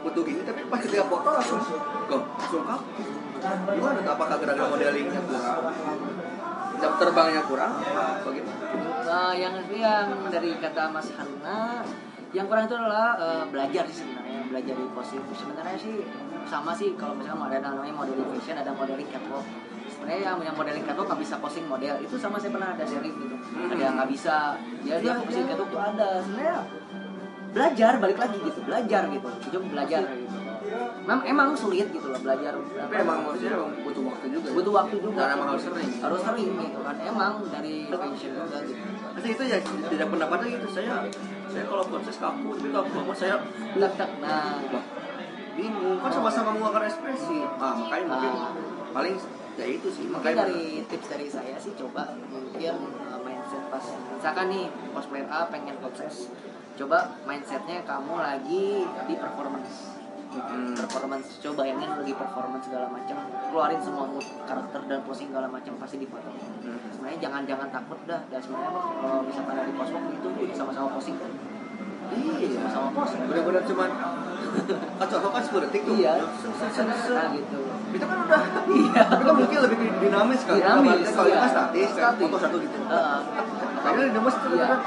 butuh 0.01 0.23
gini 0.25 0.41
tapi 0.45 0.61
pas 0.69 0.81
ketika 0.81 1.05
foto 1.07 1.29
langsung 1.29 1.61
kok 2.09 2.23
langsung 2.37 2.65
kaku 2.67 3.05
gimana 3.73 4.01
apakah 4.05 4.37
gara-gara 4.37 4.69
modelingnya 4.69 5.21
kurang 5.25 5.73
jam 6.81 6.93
terbangnya 6.97 7.43
kurang 7.45 7.73
bagaimana 8.25 8.71
Nah, 9.11 9.35
yang 9.35 9.59
yang 9.75 10.07
dari 10.31 10.55
kata 10.63 10.87
Mas 10.95 11.11
Hana, 11.19 11.83
yang 12.31 12.47
kurang 12.47 12.71
itu 12.71 12.79
adalah 12.79 13.19
eh, 13.19 13.45
belajar 13.51 13.83
sih 13.91 14.07
sebenarnya, 14.07 14.47
belajar 14.47 14.75
di 14.79 14.87
positif. 14.95 15.35
Sebenarnya 15.35 15.75
sih 15.75 16.07
sama 16.47 16.71
sih 16.71 16.95
kalau 16.95 17.19
misalnya 17.19 17.59
ada 17.59 17.75
namanya 17.75 17.91
modeling 17.91 18.31
fashion, 18.39 18.55
ada 18.55 18.71
modeling 18.71 19.11
catwalk. 19.11 19.43
Sebenarnya 19.91 20.31
yang 20.31 20.39
yang 20.47 20.55
modeling 20.55 20.87
catwalk 20.87 21.11
nggak 21.11 21.21
bisa 21.27 21.35
posting 21.43 21.67
model 21.67 21.99
itu 21.99 22.15
sama 22.15 22.39
saya 22.39 22.55
pernah 22.55 22.71
ada 22.71 22.87
sharing 22.87 23.11
gitu. 23.19 23.35
Ada 23.67 23.83
yang 23.83 23.95
nggak 23.99 24.11
bisa, 24.15 24.55
dia 24.87 24.97
dia 25.03 25.13
posting 25.19 25.47
catwalk 25.51 25.71
tuh 25.75 25.83
ada. 25.83 26.09
Sebenarnya 26.23 26.57
belajar 27.51 27.93
balik 27.99 28.19
lagi 28.19 28.39
gitu, 28.41 28.59
belajar 28.65 29.03
gitu. 29.11 29.29
Coba 29.29 29.67
belajar 29.71 30.03
gitu. 30.15 30.37
Memang 31.03 31.21
emang 31.27 31.49
sulit 31.59 31.91
gitu 31.91 32.07
loh 32.07 32.21
belajar. 32.23 32.55
tapi 32.55 32.95
emang 33.03 33.19
maksudnya 33.27 33.59
butuh 33.83 34.03
waktu 34.07 34.27
juga 34.31 34.47
ya. 34.47 34.55
butuh 34.55 34.73
waktu 34.79 34.97
juga. 35.03 35.19
Karena 35.19 35.35
emang 35.35 35.49
harus 35.51 35.65
sering 35.67 35.91
Harus 35.99 36.21
sering 36.23 36.51
gitu 36.55 36.79
kan. 36.87 36.97
Emang 37.03 37.33
dari 37.51 37.75
fashion 37.91 38.33
juga 38.39 38.59
gitu. 38.63 38.83
Itu 39.19 39.43
ya 39.51 39.59
tidak 39.91 40.09
pendapatnya 40.15 40.49
gitu 40.55 40.69
saya 40.71 40.95
saya 41.51 41.65
kalau 41.67 41.83
proses 41.91 42.17
kaku 42.23 42.49
tapi 42.55 42.69
kalau 42.71 42.85
performance 42.87 43.21
saya 43.27 43.37
Tak 43.75 43.93
tak. 43.99 44.11
Nah, 44.23 44.63
bingung 45.61 45.99
kan 46.01 46.11
sama-sama 46.15 46.55
mengeluarkan 46.55 46.87
ekspresi 46.89 47.39
ah 47.59 47.75
makanya 47.77 48.05
mungkin 48.07 48.33
Ah. 48.33 48.53
paling 48.95 49.15
ya 49.59 49.67
itu 49.67 49.89
sih 49.93 50.07
Mungkin 50.09 50.17
makanya 50.17 50.37
dari 50.47 50.63
tips 50.89 51.07
dari 51.11 51.27
saya 51.29 51.55
sih 51.61 51.75
coba 51.77 52.17
mungkin 52.31 52.75
uh, 53.11 53.21
mindset 53.21 53.65
pas 53.69 53.85
misalkan 54.15 54.47
nih 54.49 54.65
cosplayer 54.95 55.27
A 55.29 55.51
pengen 55.53 55.77
konses 55.83 56.33
coba 56.81 56.99
mindsetnya 57.29 57.85
kamu 57.85 58.15
lagi 58.17 58.89
di 59.05 59.15
performance. 59.15 60.01
Hmm. 60.31 60.79
performance 60.79 61.43
coba 61.43 61.67
bayangin 61.67 61.91
lagi 61.91 62.15
performance 62.15 62.71
segala 62.71 62.87
macam 62.87 63.19
keluarin 63.51 63.83
semua 63.83 64.07
mood 64.07 64.23
karakter 64.47 64.79
dan 64.87 65.03
posing 65.03 65.27
segala 65.27 65.51
macam 65.51 65.75
pasti 65.77 65.99
difoto 65.99 66.31
Hmm. 66.63 66.79
sebenarnya 66.89 67.19
jangan 67.19 67.43
jangan 67.45 67.69
takut 67.69 67.99
dah. 68.07 68.23
Dan 68.31 68.39
sebenarnya 68.39 68.71
kalau 68.73 69.21
misalkan 69.27 69.55
ada 69.59 69.67
di 69.67 69.75
cosplay 69.75 70.15
itu 70.15 70.29
udah 70.31 70.55
sama-sama 70.57 70.89
posing 70.95 71.17
kan 71.19 71.31
iya. 72.15 72.47
Sama-sama 72.57 72.89
posing 72.95 73.21
benar-benar 73.27 73.63
cuman 73.67 73.91
kacau 75.03 75.31
kan 75.31 75.43
10 75.43 75.65
detik 75.67 75.83
tuh. 75.85 75.95
Iya. 75.99 76.13
Nah 76.17 77.27
gitu. 77.35 77.61
Itu 77.91 78.05
kan 78.07 78.19
udah 78.23 78.43
iya. 78.87 79.03
Tapi 79.05 79.23
kan 79.27 79.35
mungkin 79.35 79.59
lebih 79.67 79.79
dinamis 79.99 80.41
kan. 80.47 80.55
Dinamis, 80.57 81.09
kalau 81.11 81.29
itu 81.29 81.37
iya. 81.37 81.51
statis 81.51 81.89
Statis. 81.91 82.23
foto 82.23 82.39
satu 82.39 82.57
gitu 82.63 82.79
Heeh. 82.87 83.21
Kayaknya 83.83 84.05
dinamis 84.15 84.35
tuh 84.39 84.51
Iya. 84.55 84.67
kan 84.71 84.81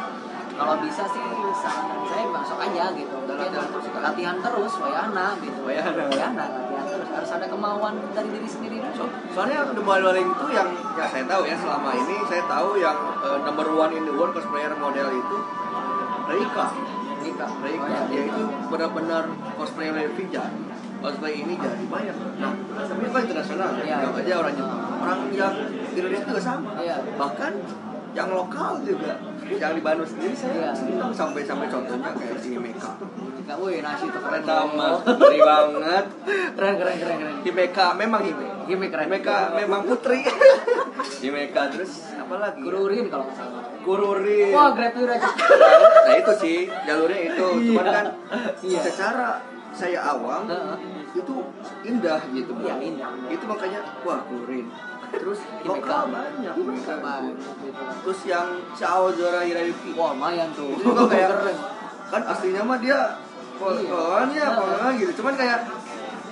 kalau 0.53 0.75
bisa 0.81 1.03
sih 1.09 1.23
saran 1.57 1.99
saya 2.05 2.25
masuk 2.29 2.57
aja 2.61 2.93
gitu 2.93 3.15
mungkin 3.25 3.37
Latihan 3.49 3.65
terus 3.69 3.85
kan? 3.89 4.01
latihan 4.01 4.37
terus 4.41 4.73
wayana 4.77 5.27
gitu 5.41 5.59
Wayana. 5.65 6.03
wayana 6.09 6.45
latihan 6.45 6.85
terus 6.85 7.09
harus 7.09 7.31
ada 7.33 7.45
kemauan 7.49 7.93
dari 8.13 8.29
diri 8.33 8.49
sendiri 8.49 8.77
So, 8.93 9.09
dulu 9.09 9.33
soalnya 9.33 9.73
The 9.73 9.81
Modeling 9.81 10.29
itu 10.29 10.45
yang 10.53 10.69
ya 10.93 11.05
saya 11.09 11.25
tahu 11.25 11.41
ya 11.49 11.55
selama 11.57 11.89
ini 11.97 12.15
saya 12.29 12.43
tahu 12.45 12.77
yang 12.77 12.97
eh, 13.25 13.37
number 13.41 13.67
one 13.73 13.91
in 13.97 14.03
the 14.05 14.13
world 14.13 14.37
cosplayer 14.37 14.73
model 14.77 15.09
itu 15.09 15.37
Reika. 16.23 16.67
Rika 17.23 17.47
Reika 17.63 17.97
dia 18.11 18.21
itu 18.27 18.43
benar-benar 18.67 19.23
cosplayer 19.55 19.95
Vija. 20.15 20.43
Cosplay 21.03 21.43
ini 21.43 21.59
jadi 21.59 21.83
banyak. 21.91 22.15
Nah, 22.39 22.55
tapi 22.87 23.01
itu 23.03 23.11
kan 23.11 23.23
internasional 23.27 23.69
ya. 23.83 24.07
Nggak 24.07 24.23
aja 24.23 24.33
orang 24.39 24.53
Jepang. 24.55 24.81
Orang 25.03 25.19
yang 25.35 25.55
di 25.67 25.97
Indonesia 25.99 26.23
juga 26.31 26.39
sama. 26.39 26.69
Iya. 26.79 26.95
Bahkan 27.19 27.53
yang 28.15 28.29
lokal 28.31 28.79
juga 28.87 29.19
yang 29.45 29.73
di 29.73 29.81
Bandung 29.81 30.05
sendiri 30.05 30.33
saya 30.33 30.71
Iya. 30.71 31.05
sampai 31.09 31.41
sampai 31.41 31.67
contohnya 31.67 32.09
kayak 32.11 32.37
si 32.37 32.55
Meka. 32.55 32.91
Rika 33.35 33.55
wih 33.57 33.79
nasi 33.79 34.05
itu 34.05 34.15
Keren 34.15 34.39
keren 34.39 34.43
sama, 34.43 34.87
banget 34.97 35.15
ngeri 35.17 35.39
banget. 35.39 36.05
keren 36.53 36.75
keren 36.75 36.95
keren 36.97 37.17
keren 37.17 37.35
Himeka 37.43 37.87
memang 37.93 38.21
Hime. 38.21 38.45
Gimik 38.63 38.89
keren 38.89 39.05
Himeka 39.05 39.37
memang 39.53 39.81
putri. 39.83 40.19
Himeka 41.23 41.61
terus 41.69 41.91
apa 42.15 42.35
lagi? 42.37 42.59
kururin 42.61 43.05
kalau 43.07 43.25
nggak 43.25 43.37
salah 43.37 43.63
Kururin. 43.83 44.51
wah 44.51 44.71
grab 44.71 44.95
udah 44.95 45.19
Nah 46.03 46.15
itu 46.15 46.33
sih 46.39 46.59
jalurnya 46.83 47.19
itu. 47.29 47.47
Cuman 47.67 47.85
kan 47.85 48.05
Iya. 48.61 48.79
secara 48.81 49.43
saya 49.73 49.99
awam 50.07 50.47
itu 51.13 51.35
indah 51.83 52.21
gitu. 52.31 52.51
Iya, 52.57 52.75
indah. 52.79 53.09
Itu 53.27 53.43
makanya 53.43 53.83
wah 54.01 54.23
kururin. 54.23 54.71
Terus 55.13 55.39
lokal 55.63 56.01
banyak. 56.07 56.53
Himeka. 56.53 56.95
banyak. 56.99 57.35
Terus 58.01 58.19
yang 58.25 58.47
Sao 58.73 59.09
Zora 59.11 59.41
Hirayuki. 59.41 59.93
wah 59.93 60.11
lumayan 60.11 60.49
tuh 60.51 60.73
Itu 60.73 60.83
juga 60.85 61.05
kayak 61.07 61.29
keren 61.35 61.57
kan 62.09 62.21
aslinya 62.27 62.61
mah 62.61 62.77
dia 62.77 62.99
Iya. 63.53 63.87
kolonnya 63.87 64.45
kolonnya 64.51 64.91
gitu. 64.97 65.11
Cuman 65.17 65.33
kayak 65.33 65.59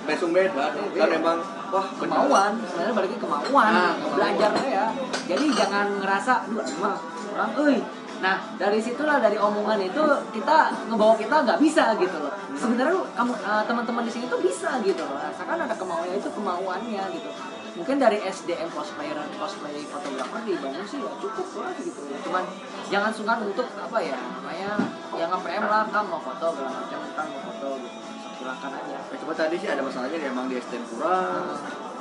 besung 0.02 0.30
beda 0.30 0.68
kan 0.68 0.84
Iya. 0.92 1.06
emang 1.14 1.38
wah 1.68 1.86
kemauan 1.94 2.52
sebenarnya 2.60 2.92
balik 2.92 3.10
ke 3.10 3.18
kemauan 3.18 3.64
Nah, 3.64 3.94
kemauan. 3.94 4.12
belajar 4.12 4.50
ya 4.60 4.86
jadi 5.24 5.44
jangan 5.56 5.86
ngerasa 5.96 6.32
dua 6.44 6.62
mah 6.76 6.98
orang 7.32 7.50
euy 7.56 7.78
nah 8.18 8.38
dari 8.54 8.78
situlah 8.78 9.18
dari 9.18 9.34
omongan 9.34 9.80
itu 9.80 10.02
kita 10.30 10.58
ngebawa 10.86 11.14
kita 11.16 11.42
nggak 11.42 11.58
bisa 11.58 11.94
gitu 11.96 12.18
loh 12.18 12.30
sebenarnya 12.52 12.92
lu- 12.92 13.08
kamu 13.10 13.32
eh, 13.32 13.62
teman-teman 13.64 14.02
di 14.04 14.12
sini 14.12 14.24
tuh 14.26 14.38
bisa 14.38 14.78
gitu 14.80 15.02
loh 15.02 15.18
asalkan 15.18 15.56
ada 15.56 15.72
kemauannya 15.72 16.16
itu 16.16 16.30
kemauannya 16.30 17.02
gitu 17.10 17.30
mungkin 17.72 17.96
dari 17.96 18.18
SDM 18.20 18.68
cosplayer 18.68 19.16
cosplay 19.40 19.80
fotografer 19.88 20.40
di 20.44 20.52
Bandung 20.60 20.84
sih 20.84 21.00
ya 21.00 21.12
cukup 21.16 21.48
lah 21.56 21.72
gitu 21.80 22.00
ya. 22.08 22.18
Cuman 22.20 22.44
jangan 22.92 23.10
sungkan 23.12 23.38
untuk 23.42 23.64
apa 23.72 23.98
ya 24.00 24.16
namanya 24.16 24.70
ya 25.16 25.24
nge-PM 25.28 25.64
lah 25.66 25.82
kamu 25.88 26.06
mau 26.12 26.20
foto 26.20 26.46
segala 26.52 26.72
macam 26.84 27.00
kan 27.16 27.26
mau 27.32 27.42
foto 27.48 27.68
gitu. 27.80 27.98
Silakan 28.42 28.70
aja. 28.74 28.98
Ya, 29.08 29.16
cuma 29.22 29.32
tadi 29.32 29.54
sih 29.56 29.68
ada 29.70 29.80
masalahnya 29.80 30.18
ya, 30.18 30.28
emang 30.34 30.46
di 30.50 30.58
STM 30.58 30.84
kurang 30.90 31.46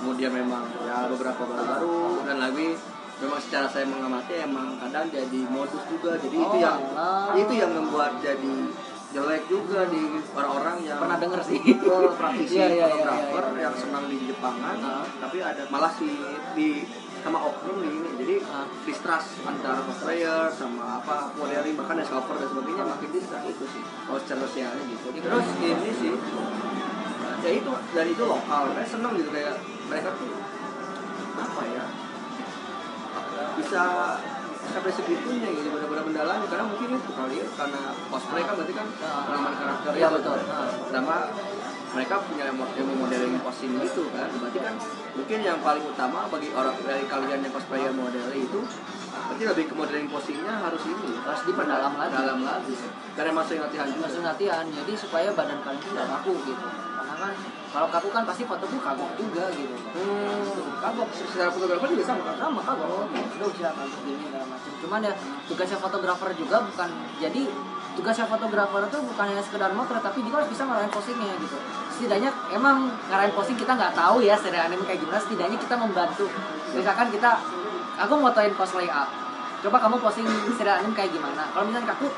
kemudian 0.01 0.33
memang 0.33 0.65
ya 0.81 1.05
beberapa 1.05 1.45
baru-baru 1.45 2.25
dan 2.25 2.41
lagi 2.41 2.73
memang 3.21 3.37
secara 3.37 3.69
saya 3.69 3.85
mengamati 3.85 4.33
emang 4.41 4.73
kadang 4.81 5.05
jadi 5.13 5.39
modus 5.45 5.83
juga. 5.85 6.17
Jadi 6.17 6.35
itu 6.41 6.49
Oh, 6.51 6.57
yang 6.57 6.81
alah. 6.97 7.37
itu 7.37 7.53
yang 7.53 7.71
membuat 7.71 8.17
jadi 8.17 8.53
jelek 9.11 9.43
juga 9.51 9.85
di 9.91 10.03
orang-orang 10.31 10.77
yang 10.87 10.97
pernah 11.03 11.17
denger 11.19 11.41
sih. 11.43 11.59
Praktisi 12.15 12.55
Iya, 12.55 12.65
iya, 12.67 12.71
iya, 12.71 12.85
fotografer 12.87 13.43
iya, 13.43 13.51
iya. 13.51 13.61
yang 13.67 13.75
senang 13.75 14.03
di 14.07 14.17
Jepangan 14.23 14.77
Ah. 14.79 15.03
tapi 15.19 15.37
ada 15.43 15.63
malah 15.67 15.91
si 15.91 16.07
di 16.55 16.87
sama 17.21 17.37
oknum 17.43 17.77
di 17.83 17.89
ini. 17.91 18.09
Jadi 18.23 18.35
Ah. 18.47 18.65
distrust 18.87 19.43
antara 19.43 19.83
cosplayer 19.83 20.47
sama 20.55 21.03
apa 21.03 21.35
modeling 21.35 21.75
bahkan 21.75 21.99
cover 22.07 22.35
dan 22.39 22.47
sebagainya 22.55 22.83
makin 22.87 23.09
distrust. 23.11 23.45
Itu 23.51 23.65
sih. 23.67 23.83
Kalau 23.83 24.19
secara 24.23 24.39
sosialnya 24.47 24.83
gitu. 24.87 25.07
Terus 25.11 25.47
ini 25.59 25.89
sih 25.91 26.13
ya 27.41 27.49
itu 27.57 27.71
dan 27.91 28.05
itu 28.07 28.23
lokal. 28.23 28.63
Saya 28.77 28.87
seneng 28.87 29.11
gitu 29.19 29.29
kayak 29.33 29.59
mereka 29.91 30.09
tuh 30.15 30.31
apa 31.35 31.61
ya 31.67 31.85
bisa 33.51 33.83
sampai 34.71 34.91
segitunya 34.91 35.49
gitu 35.51 35.67
benar-benar 35.69 36.03
mendalami 36.03 36.45
karena 36.47 36.65
mungkin 36.65 36.87
itu 36.93 37.11
kali 37.11 37.35
ya 37.37 37.47
karena 37.53 37.81
cosplay 38.07 38.41
kan 38.41 38.53
berarti 38.55 38.73
kan 38.73 38.87
pengalaman 38.97 39.53
karakter 39.53 39.91
Iya, 39.93 40.07
itu. 40.07 40.15
betul. 40.17 40.37
sama 40.87 41.15
mereka 41.91 42.15
punya 42.23 42.43
ilmu 42.47 42.93
modeling 42.97 43.35
posing 43.41 43.71
gitu 43.77 44.07
kan 44.09 44.31
berarti 44.31 44.59
kan 44.59 44.75
mungkin 45.11 45.39
yang 45.41 45.59
paling 45.59 45.83
utama 45.83 46.23
bagi 46.25 46.49
orang 46.51 46.75
dari 46.79 47.03
kalian 47.03 47.39
yang 47.41 47.51
cosplayer 47.51 47.91
model 47.91 48.27
itu 48.31 48.59
berarti 49.11 49.43
lebih 49.43 49.65
ke 49.67 49.73
modeling 49.73 50.07
posingnya 50.07 50.55
harus 50.57 50.83
ini 50.83 51.11
Harus 51.19 51.43
diperdalam 51.43 51.93
lagi. 51.93 52.15
dalam 52.15 52.39
lagi 52.41 52.75
karena 53.11 53.31
masih 53.33 53.59
latihan 53.59 53.87
juga 53.87 54.07
langsung 54.07 54.23
latihan 54.23 54.63
jadi 54.65 54.93
supaya 54.95 55.29
badan 55.31 55.59
kalian 55.61 55.83
nggak 55.85 56.07
kaku 56.09 56.33
gitu 56.45 56.65
karena 56.95 57.15
kan 57.19 57.33
kalau 57.71 57.87
kaku 57.87 58.11
kan 58.11 58.27
pasti 58.27 58.43
foto 58.43 58.67
tuh 58.67 58.79
kagok 58.83 59.15
juga 59.15 59.47
gitu. 59.55 59.71
Hmm, 59.95 60.43
kagok. 60.83 61.07
Secara 61.15 61.47
fotografer 61.47 61.87
juga 61.95 62.03
sama. 62.03 62.35
Kan 62.35 62.35
sama 62.51 62.61
kagok. 62.67 63.07
Aduh 63.15 63.51
silakan 63.55 63.87
begini 63.87 64.27
segala 64.27 64.45
macam. 64.51 64.71
Cuman 64.83 64.99
ya 65.07 65.13
tugasnya 65.47 65.77
fotografer 65.79 66.29
juga 66.35 66.57
bukan 66.67 66.89
jadi 67.23 67.41
tugasnya 67.95 68.27
fotografer 68.27 68.81
itu 68.91 68.99
bukan 69.07 69.25
hanya 69.31 69.43
sekedar 69.43 69.71
motret 69.71 70.03
tapi 70.03 70.19
juga 70.19 70.43
harus 70.43 70.51
bisa 70.51 70.67
ngarahin 70.67 70.91
posingnya 70.91 71.35
gitu. 71.39 71.57
Setidaknya 71.95 72.29
emang 72.51 72.91
ngarahin 73.07 73.31
posing 73.31 73.55
kita 73.55 73.71
nggak 73.71 73.95
tahu 73.95 74.19
ya 74.19 74.35
serial 74.35 74.67
anime 74.67 74.83
kayak 74.83 74.99
gimana 74.99 75.19
setidaknya 75.23 75.55
kita 75.55 75.75
membantu. 75.79 76.27
Misalkan 76.75 77.07
kita 77.07 77.39
aku 78.03 78.13
motoin 78.19 78.51
cosplay 78.59 78.91
A. 78.91 79.07
Coba 79.63 79.79
kamu 79.79 79.95
posting 80.03 80.27
serial 80.59 80.83
anime 80.83 80.91
kayak 80.91 81.15
gimana. 81.15 81.47
Kalau 81.55 81.71
misalnya 81.71 81.95
aku 81.95 82.11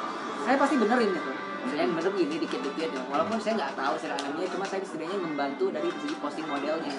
saya 0.50 0.58
pasti 0.58 0.82
benerin 0.82 1.14
gitu 1.14 1.43
saya 1.66 1.86
bener 1.86 2.12
gini 2.12 2.36
dikit-dikit 2.38 2.90
ya 2.92 3.02
walaupun 3.06 3.38
saya 3.38 3.54
nggak 3.56 3.74
tahu 3.74 3.94
serial 3.96 4.20
animenya 4.20 4.50
cuma 4.50 4.66
saya 4.66 4.82
setidaknya 4.82 5.18
membantu 5.18 5.66
dari 5.70 5.90
segi 5.92 6.16
posting 6.18 6.46
modelnya 6.46 6.94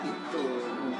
gitu 0.00 0.44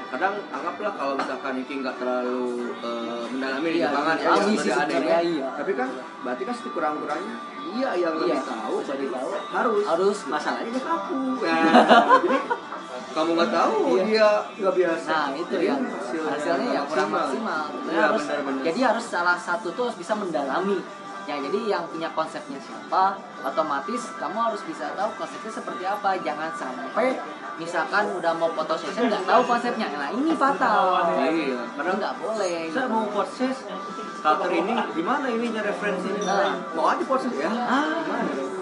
kadang 0.07 0.33
anggaplah 0.47 0.93
kalau 0.93 1.13
misalkan 1.15 1.53
Iki 1.57 1.73
nggak 1.81 1.95
terlalu 1.97 2.47
eh, 2.79 3.23
mendalami 3.27 3.67
di 3.67 3.77
Iya, 3.77 3.87
Jepangan 3.89 4.15
iya, 4.15 4.23
ya 4.23 4.29
iya, 4.29 4.37
sih 4.37 4.47
lebih 4.47 4.71
aneh 4.71 4.87
sebenarnya, 4.87 5.19
iya. 5.21 5.47
tapi 5.53 5.71
kan 5.73 5.89
berarti 6.17 6.43
kan 6.43 6.55
kurang 6.69 6.93
kurangnya 6.97 7.35
dia 7.67 7.89
yang 7.97 8.13
lebih 8.15 8.29
Iya, 8.29 8.41
tahu 8.41 8.75
lebih 8.77 8.87
jadi 8.87 9.05
tahu. 9.11 9.29
harus 9.51 9.83
Harus. 9.83 10.17
masalahnya 10.25 10.71
dia 10.71 10.83
kaku 10.83 11.19
ya 11.41 11.57
jadi 12.23 12.37
kamu 13.09 13.29
nggak 13.33 13.51
tahu 13.51 13.75
Iya. 13.89 14.03
dia 14.05 14.27
nggak 14.55 14.75
biasa 14.75 15.09
Nah 15.09 15.29
itu 15.33 15.51
Jadi 15.51 15.65
yang 15.65 15.81
hasilnya, 15.83 16.29
hasilnya 16.29 16.67
ya 16.69 16.81
kurang 16.85 17.09
maksimal. 17.09 17.63
Jadi 17.67 17.89
Iya, 17.89 18.01
harus 18.05 18.23
benar-benar. 18.23 18.61
jadi 18.63 18.79
harus 18.85 19.05
salah 19.05 19.37
satu 19.37 19.67
tuh 19.73 19.83
harus 19.89 19.97
bisa 19.97 20.13
mendalami. 20.13 20.77
Ya 21.27 21.35
jadi 21.37 21.59
yang 21.67 21.83
punya 21.85 22.07
konsepnya 22.09 22.55
siapa, 22.57 23.13
otomatis 23.43 24.15
kamu 24.15 24.37
harus 24.41 24.63
bisa 24.63 24.95
tahu 24.95 25.11
konsepnya 25.13 25.51
seperti 25.51 25.83
apa. 25.83 26.15
Jangan 26.17 26.49
sampai 26.55 27.19
misalkan 27.57 28.15
udah 28.15 28.31
mau 28.31 28.47
foto 28.49 28.73
session 28.73 29.05
nggak 29.05 29.27
tahu 29.27 29.41
konsepnya. 29.43 29.91
Nah 29.91 30.07
ini 30.09 30.31
fatal. 30.31 31.03
iya 31.19 31.59
Karena 31.75 31.93
nggak 31.93 32.15
boleh. 32.17 32.71
saya 32.71 32.87
gitu. 32.87 32.95
mau 32.95 33.05
proses 33.11 33.55
karakter 34.17 34.49
ini 34.55 34.73
gimana 34.93 35.25
ininya 35.27 35.61
referensinya 35.61 36.23
Nah. 36.25 36.55
mau 36.73 36.85
aja 36.89 37.03
proses 37.03 37.31
ya 37.33 37.51
Ah. 37.51 38.01
gimana. 38.01 38.56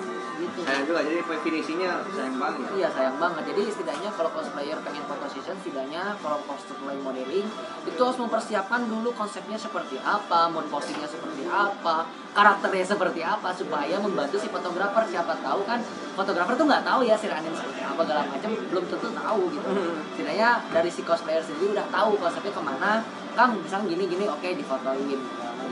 Sayang 0.65 0.83
juga 0.89 0.99
jadi 1.05 1.21
finishingnya 1.21 1.91
sayang 2.09 2.37
banget 2.41 2.65
Iya 2.73 2.89
sayang 2.89 3.17
banget. 3.21 3.43
Jadi 3.53 3.61
setidaknya 3.69 4.09
kalau 4.17 4.29
cosplayer 4.33 4.77
pengen 4.81 5.03
foto 5.05 5.25
session, 5.29 5.55
setidaknya 5.61 6.17
kalau 6.19 6.41
cosplay 6.49 6.97
modeling 6.97 7.47
itu 7.85 8.01
harus 8.01 8.17
mempersiapkan 8.17 8.89
dulu 8.89 9.13
konsepnya 9.13 9.55
seperti 9.55 10.01
apa, 10.01 10.49
mood 10.49 10.65
postingnya 10.73 11.05
seperti 11.05 11.45
apa, 11.45 12.09
karakternya 12.33 12.85
seperti 12.85 13.21
apa 13.21 13.53
supaya 13.53 13.95
membantu 14.01 14.41
si 14.41 14.49
fotografer. 14.49 15.05
Siapa 15.05 15.37
tahu 15.39 15.61
kan 15.69 15.79
fotografer 16.17 16.57
tuh 16.57 16.65
nggak 16.65 16.83
tahu 16.83 16.99
ya 17.05 17.13
si 17.13 17.29
anime 17.29 17.53
seperti 17.53 17.85
apa 17.85 18.01
segala 18.01 18.25
macam, 18.25 18.49
belum 18.73 18.85
tentu 18.89 19.09
tahu 19.13 19.41
gitu. 19.53 19.67
Hmm. 19.69 19.93
Setidaknya 20.17 20.49
dari 20.73 20.89
si 20.89 21.01
cosplayer 21.05 21.45
sendiri 21.45 21.77
udah 21.77 21.87
tahu 21.93 22.17
konsepnya 22.17 22.51
ke 22.51 22.63
mana. 22.65 22.91
Kang, 23.35 23.51
misalnya 23.59 23.91
gini 23.91 24.03
gini, 24.07 24.25
oke 24.31 24.47
difotoin. 24.55 25.19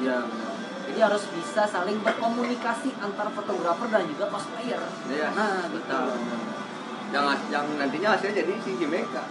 iya 0.04 0.20
Jadi 0.94 1.10
harus 1.10 1.26
bisa 1.34 1.66
saling 1.66 1.98
berkomunikasi 2.06 2.94
antar 3.02 3.26
fotografer 3.34 3.90
dan 3.90 4.06
juga 4.06 4.30
cosplayer. 4.30 4.78
iya 5.10 5.34
Nah, 5.34 5.66
gitu. 5.74 5.82
betul 5.82 6.14
yang 7.14 7.26
yang 7.54 7.66
nantinya 7.78 8.18
hasilnya 8.18 8.42
jadi 8.42 8.54
si 8.66 8.72
Jimeka 8.82 9.22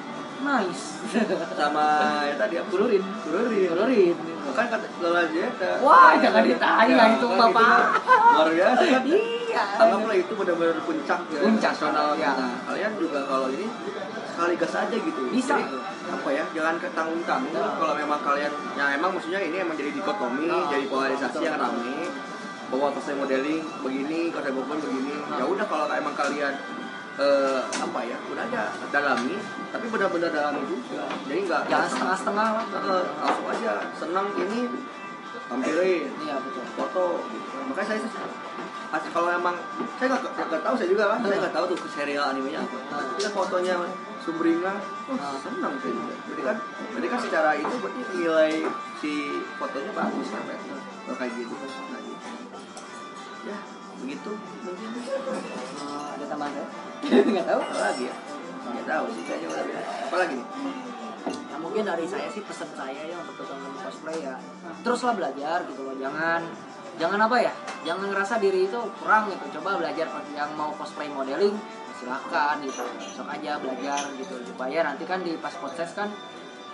Nice. 0.43 0.85
sama 1.59 1.87
ya 2.25 2.35
tadi 2.35 2.55
apa 2.57 2.69
Kururin. 2.69 3.03
kururin 3.23 3.69
Kururin. 3.69 4.15
kan 4.53 4.67
kata 4.69 4.87
Lola 4.99 5.23
Jeta 5.25 5.71
Wah, 5.79 6.13
jangan 6.17 6.43
ditanya 6.43 7.05
itu, 7.11 7.27
kan 7.27 7.39
Bapak. 7.49 7.79
kan 8.03 8.35
luar 8.35 8.49
biasa 8.51 8.83
kan 8.85 9.03
Iya. 9.07 9.65
anggaplah 9.79 10.17
itu 10.17 10.33
benar-benar 10.33 10.79
puncak 10.83 11.21
ya 11.29 11.41
Puncak. 11.41 11.73
nasional 11.73 12.09
Iya. 12.15 12.31
nah 12.33 12.53
kalian 12.65 12.93
juga 12.97 13.21
kalau 13.23 13.49
ini 13.49 13.67
sekali 14.27 14.55
gas 14.57 14.75
aja 14.75 14.97
gitu 14.97 15.21
Bisa. 15.29 15.55
Jadi, 15.55 15.77
apa 16.05 16.29
ya 16.29 16.45
jangan 16.51 16.75
ketanggung-tanggung 16.79 17.53
Iya. 17.55 17.77
kalau 17.77 17.95
memang 17.95 18.21
kalian 18.21 18.53
ya 18.75 18.85
emang 18.93 19.11
maksudnya 19.13 19.41
ini 19.41 19.57
emang 19.59 19.77
jadi 19.77 19.93
dikotomi 19.93 20.49
Ah, 20.49 20.67
jadi 20.69 20.85
polarisasi 20.87 21.37
betul. 21.37 21.47
yang 21.47 21.57
rame 21.57 21.97
bahwa 22.67 22.89
cosplay 22.91 23.15
modeling 23.15 23.61
begini 23.79 24.21
cosplay 24.29 24.51
bokon 24.51 24.79
begini 24.81 25.15
ya 25.31 25.45
udah 25.45 25.67
kalau 25.69 25.85
emang 25.87 26.15
kalian 26.15 26.55
eh, 27.19 27.61
apa 27.61 28.01
ya 28.05 28.17
udah 28.25 28.45
aja 28.49 28.63
dalami 28.89 29.37
tapi 29.69 29.87
benar-benar 29.89 30.31
dalami 30.33 30.61
juga 30.65 31.05
jadi 31.29 31.41
nggak 31.45 31.61
Jangan 31.69 31.89
setengah-setengah 31.89 32.47
lah. 32.57 32.65
Eh, 32.65 33.05
langsung 33.21 33.47
aja 33.53 33.73
senang 33.97 34.27
ini 34.37 34.61
tampilin 35.49 36.09
Iya 36.25 36.37
betul. 36.41 36.65
foto 36.77 37.05
makanya 37.69 37.89
saya 37.97 38.01
kalau 39.13 39.29
emang 39.33 39.57
saya 39.97 40.07
nggak 40.13 40.23
nggak- 40.37 40.65
tahu 40.65 40.75
saya 40.77 40.89
juga 40.89 41.05
kan 41.17 41.19
saya 41.25 41.37
nggak 41.41 41.55
tahu 41.57 41.65
tuh 41.73 41.79
serial 41.89 42.25
animenya 42.29 42.61
apa 42.61 42.77
tapi 43.09 43.21
kan 43.25 43.33
fotonya 43.33 43.75
sumringah 44.21 44.77
oh, 45.09 45.17
Ah. 45.17 45.37
senang 45.41 45.73
saya 45.81 45.93
juga 45.97 46.15
jadi 46.29 46.43
kan 46.45 46.57
jadi 46.97 47.07
kan 47.09 47.19
secara 47.25 47.51
itu 47.57 47.75
berarti 47.81 48.01
nilai 48.13 48.53
si 49.01 49.13
fotonya 49.57 49.93
bagus 49.97 50.29
kan 50.29 50.43
berarti 50.45 50.69
kayak 51.13 51.33
gitu 51.41 51.53
nah, 51.57 51.69
gitu. 51.69 51.81
ya 51.97 52.02
begitu 54.03 54.31
mungkin 54.63 54.89
Eh, 54.93 56.07
ada 56.19 56.25
tambahan 56.27 56.53
ya? 56.53 56.67
Nggak 57.33 57.47
tahu. 57.47 57.61
apa 57.63 57.79
lagi 57.81 58.03
ya? 58.07 58.15
Nggak 58.63 58.87
tahu 58.87 59.05
sih 59.11 59.23
kayaknya 59.25 59.49
udah 59.49 59.65
apa 60.07 60.17
lagi 60.19 60.35
nih? 60.37 60.47
Ya, 61.23 61.57
mungkin 61.57 61.83
dari 61.85 62.07
saya 62.07 62.27
sih 62.29 62.43
pesan 62.43 62.71
saya 62.75 63.03
ya 63.07 63.17
untuk 63.17 63.47
teman-teman 63.47 63.79
cosplay 63.81 64.19
ya 64.19 64.35
teruslah 64.83 65.15
belajar 65.15 65.59
gitu 65.67 65.81
loh. 65.83 65.95
Jangan 65.95 66.41
jangan 66.99 67.21
apa 67.23 67.37
ya? 67.39 67.53
Jangan 67.83 68.07
ngerasa 68.11 68.35
diri 68.39 68.67
itu 68.67 68.79
kurang 68.99 69.31
gitu. 69.31 69.59
Coba 69.59 69.79
belajar 69.79 70.07
yang 70.35 70.51
mau 70.55 70.75
cosplay 70.75 71.07
modeling 71.07 71.55
silahkan 71.99 72.59
gitu. 72.63 72.83
Sok 72.99 73.29
aja 73.31 73.59
belajar 73.59 74.03
gitu. 74.19 74.35
Supaya 74.43 74.83
nanti 74.83 75.07
kan 75.07 75.23
di 75.23 75.39
pas 75.39 75.55
proses 75.55 75.91
kan 75.95 76.11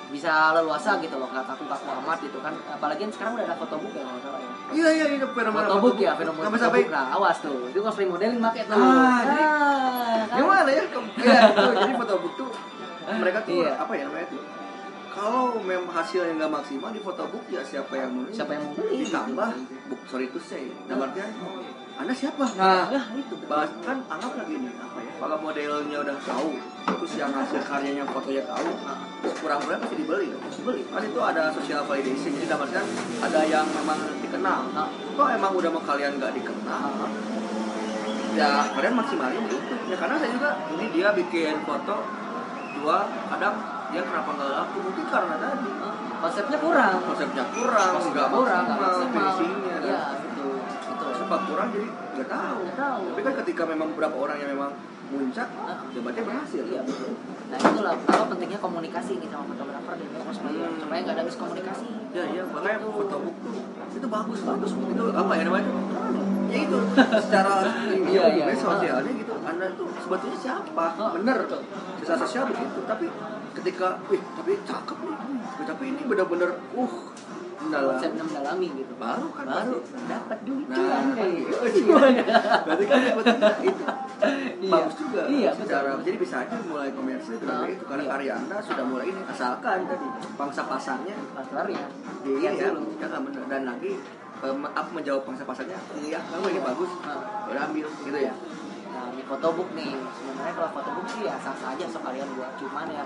bisa 0.08 0.32
leluasa 0.52 0.96
gitu 0.98 1.14
loh 1.14 1.28
nggak 1.28 1.44
kaku-kaku 1.44 1.86
amat 2.00 2.18
gitu 2.20 2.38
kan. 2.38 2.54
Apalagi 2.66 3.00
kan 3.04 3.12
sekarang 3.12 3.32
udah 3.36 3.44
ada 3.44 3.56
fotobook 3.56 3.92
ya 3.92 4.00
kalau 4.00 4.12
nggak 4.12 4.24
salah 4.24 4.40
ya. 4.40 4.50
Iya 4.68 4.88
iya 4.90 5.04
itu 5.12 5.26
fenomena 5.28 5.66
fotobook 5.66 5.96
ya 5.98 6.12
fenomena 6.14 6.44
sampai 6.44 6.58
sampai 6.58 6.80
fotobook 6.80 6.96
nah 6.96 7.06
awas 7.14 7.36
tuh. 7.38 7.58
Itu 7.68 7.78
cosplay 7.80 8.06
modeling 8.06 8.40
pakai 8.40 8.62
tuh. 8.64 8.74
Ah, 8.74 9.20
jadi- 9.22 9.44
Ah, 9.44 10.20
kan? 10.24 10.36
gimana 10.36 10.70
ya? 10.70 10.82
Ya 11.28 11.40
itu 11.46 11.70
jadi 11.76 11.92
fotobook 11.94 12.32
tuh 12.34 12.48
mereka 13.10 13.38
tuh 13.42 13.52
Iya. 13.58 13.72
apa 13.76 13.92
ya 13.92 14.02
namanya 14.04 14.28
tuh? 14.28 14.42
Kalau 15.08 15.58
memang 15.58 15.90
hasilnya 15.90 16.32
nggak 16.36 16.52
maksimal 16.52 16.90
di 16.90 17.00
fotobook 17.00 17.44
ya 17.48 17.58
siapa 17.60 17.90
yang 17.92 18.10
mau 18.12 18.22
siapa 18.28 18.54
yang 18.54 18.62
mau 18.64 18.72
beli? 18.72 19.02
ditambah 19.02 19.48
book 19.88 20.00
sorry 20.06 20.28
to 20.28 20.38
say 20.38 20.70
dalam 20.86 21.04
artian 21.04 21.26
anda 21.98 22.14
siapa? 22.14 22.46
Nah 22.54 22.86
itu 23.18 23.34
bahas 23.50 23.74
kan 23.82 23.98
anggap 24.06 24.38
lagi 24.38 24.54
nih 24.54 24.70
apa 24.78 24.98
ya 25.02 25.12
kalau 25.18 25.36
modelnya 25.42 25.98
udah 25.98 26.14
tahu 26.22 26.54
terus 26.86 27.12
yang 27.18 27.34
hasil 27.34 27.58
karyanya 27.66 28.06
fotonya 28.06 28.46
tahu 28.46 28.70
kurang 29.42 29.58
kurang 29.66 29.82
pasti 29.82 29.98
dibeli 29.98 30.30
dong 30.30 30.42
pasti 30.46 30.62
beli 30.62 30.86
kan 30.86 31.02
itu 31.02 31.18
ada 31.18 31.50
social 31.50 31.82
validation 31.90 32.38
jadi 32.38 32.46
dalam 32.54 32.70
artian 32.70 32.86
ada 33.18 33.40
yang 33.50 33.66
memang 33.74 33.98
dikenal. 34.22 34.60
Nah. 34.78 34.86
kok 35.18 35.28
emang 35.34 35.52
udah 35.58 35.70
mau 35.74 35.82
kalian 35.82 36.22
nggak 36.22 36.32
dikenal? 36.38 36.90
Ya 38.38 38.50
kalian 38.78 38.94
maksimalin 38.94 39.42
itu 39.50 39.58
ya 39.90 39.96
karena 39.98 40.14
saya 40.22 40.30
juga 40.30 40.50
ini 40.78 40.86
dia 40.94 41.08
bikin 41.10 41.66
foto 41.66 41.96
dua 42.78 43.10
kadang 43.26 43.58
dia 43.90 44.02
kenapa 44.06 44.30
nggak 44.38 44.50
laku? 44.54 44.76
Mungkin 44.86 45.04
karena 45.10 45.34
tadi 45.34 45.70
konsepnya 46.22 46.58
kurang. 46.62 46.96
Konsepnya 47.02 47.44
kurang 47.50 47.92
nggak 48.06 48.28
kurang 48.30 48.64
maksimal 48.70 49.67
itu 51.28 51.30
sebab 51.30 51.40
kurang 51.44 51.68
jadi 51.70 51.86
nggak 52.16 52.28
tahu. 52.30 52.58
Tahu. 52.72 53.00
tapi 53.04 53.20
kan 53.22 53.34
ketika 53.44 53.62
memang 53.64 53.86
beberapa 53.92 54.16
orang 54.18 54.36
yang 54.38 54.50
memang 54.50 54.72
muncak 55.08 55.48
Nah. 55.58 55.84
ya 55.86 56.00
berarti 56.00 56.20
berhasil. 56.22 56.62
Iya 56.64 56.80
betul. 56.82 57.12
Nah 57.48 57.58
itulah 57.58 57.92
apa 57.92 58.24
pentingnya 58.28 58.56
komunikasi 58.58 59.12
ini 59.14 59.26
sama 59.26 59.44
fotografer 59.46 59.92
dan 59.94 60.04
juga 60.06 60.20
cosplayer 60.22 60.68
Hmm. 60.68 60.78
supaya 60.78 60.98
nggak 61.02 61.14
ada 61.14 61.24
miskomunikasi. 61.24 61.86
Ya 62.10 62.24
iya 62.26 62.42
makanya 62.44 62.78
fotobook 62.82 63.36
tuh 63.40 63.56
itu 63.90 64.06
bagus 64.06 64.40
bagus. 64.42 64.70
Itu 64.72 65.04
apa 65.10 65.32
ya 65.34 65.42
namanya? 65.44 65.68
Ya 66.48 66.58
itu 66.58 66.78
secara 67.18 67.52
Iya, 68.08 68.24
iya. 68.26 68.44
hubungan 68.46 68.56
sosialnya 68.58 69.12
gitu. 69.14 69.32
Anda 69.38 69.66
tuh 69.74 69.88
sebetulnya 69.98 70.38
siapa? 70.38 70.86
Ah, 70.96 71.10
bener. 71.12 71.36
bisa 71.98 72.14
sosial 72.14 72.44
begitu 72.46 72.80
tapi 72.84 73.04
ketika 73.54 74.00
wih 74.08 74.20
tapi 74.34 74.56
cakep 74.62 74.96
nih. 74.98 75.16
Tapi 75.62 75.84
ini 75.86 76.02
benar-benar 76.04 76.50
uh 76.74 76.94
mendalam 77.58 77.90
konsep 77.92 78.10
mendalami 78.14 78.68
gitu. 78.74 78.92
Baru 78.94 79.26
kan 79.34 79.44
baru 79.46 79.76
dapat 80.06 80.38
duit 80.42 80.66
Nah, 80.68 80.76
cuan 80.78 81.04
deh. 81.14 81.32
berarti 82.66 82.84
kan 82.86 83.00
itu. 83.62 83.84
Iya. 84.58 84.70
bagus 84.74 84.94
juga 84.98 85.20
Iya, 85.30 85.50
secara 85.54 85.88
betul. 85.94 86.04
jadi 86.10 86.16
bisa 86.18 86.36
aja 86.42 86.56
mulai 86.66 86.90
komersil 86.90 87.36
dengan 87.38 87.62
Ah, 87.62 87.70
itu. 87.70 87.82
Karena 87.86 88.02
iya. 88.02 88.10
karya 88.14 88.32
anda 88.36 88.56
sudah 88.58 88.84
mulai 88.84 89.06
ini 89.08 89.20
asalkan 89.24 89.78
tadi 89.86 90.06
pangsa 90.34 90.62
pasarnya. 90.66 91.14
Pasarnya. 91.32 91.84
Di 92.26 92.30
Lihat 92.36 92.54
ya, 92.58 92.68
ya 92.74 93.06
nggak 93.06 93.22
bener. 93.30 93.42
Dan 93.46 93.62
lagi 93.64 93.92
apa 94.48 94.90
menjawab 94.90 95.22
pangsa 95.26 95.42
pasarnya? 95.42 95.78
Iya 95.94 96.18
kamu 96.24 96.46
ini 96.50 96.60
bagus. 96.62 96.90
Nah, 97.02 97.46
udah 97.46 97.62
ambil 97.70 97.86
gitu 97.86 98.18
ya. 98.18 98.34
nah 98.34 98.67
di 99.18 99.24
photobook 99.24 99.68
nih 99.74 99.90
sebenarnya 99.98 100.54
kalau 100.54 100.70
photobook 100.70 101.06
sih 101.08 101.26
ya 101.26 101.34
sah 101.36 101.50
sah 101.52 101.74
aja 101.74 101.84
sekalian 101.84 102.28
buat 102.32 102.54
cuman 102.54 102.86
ya 102.86 103.02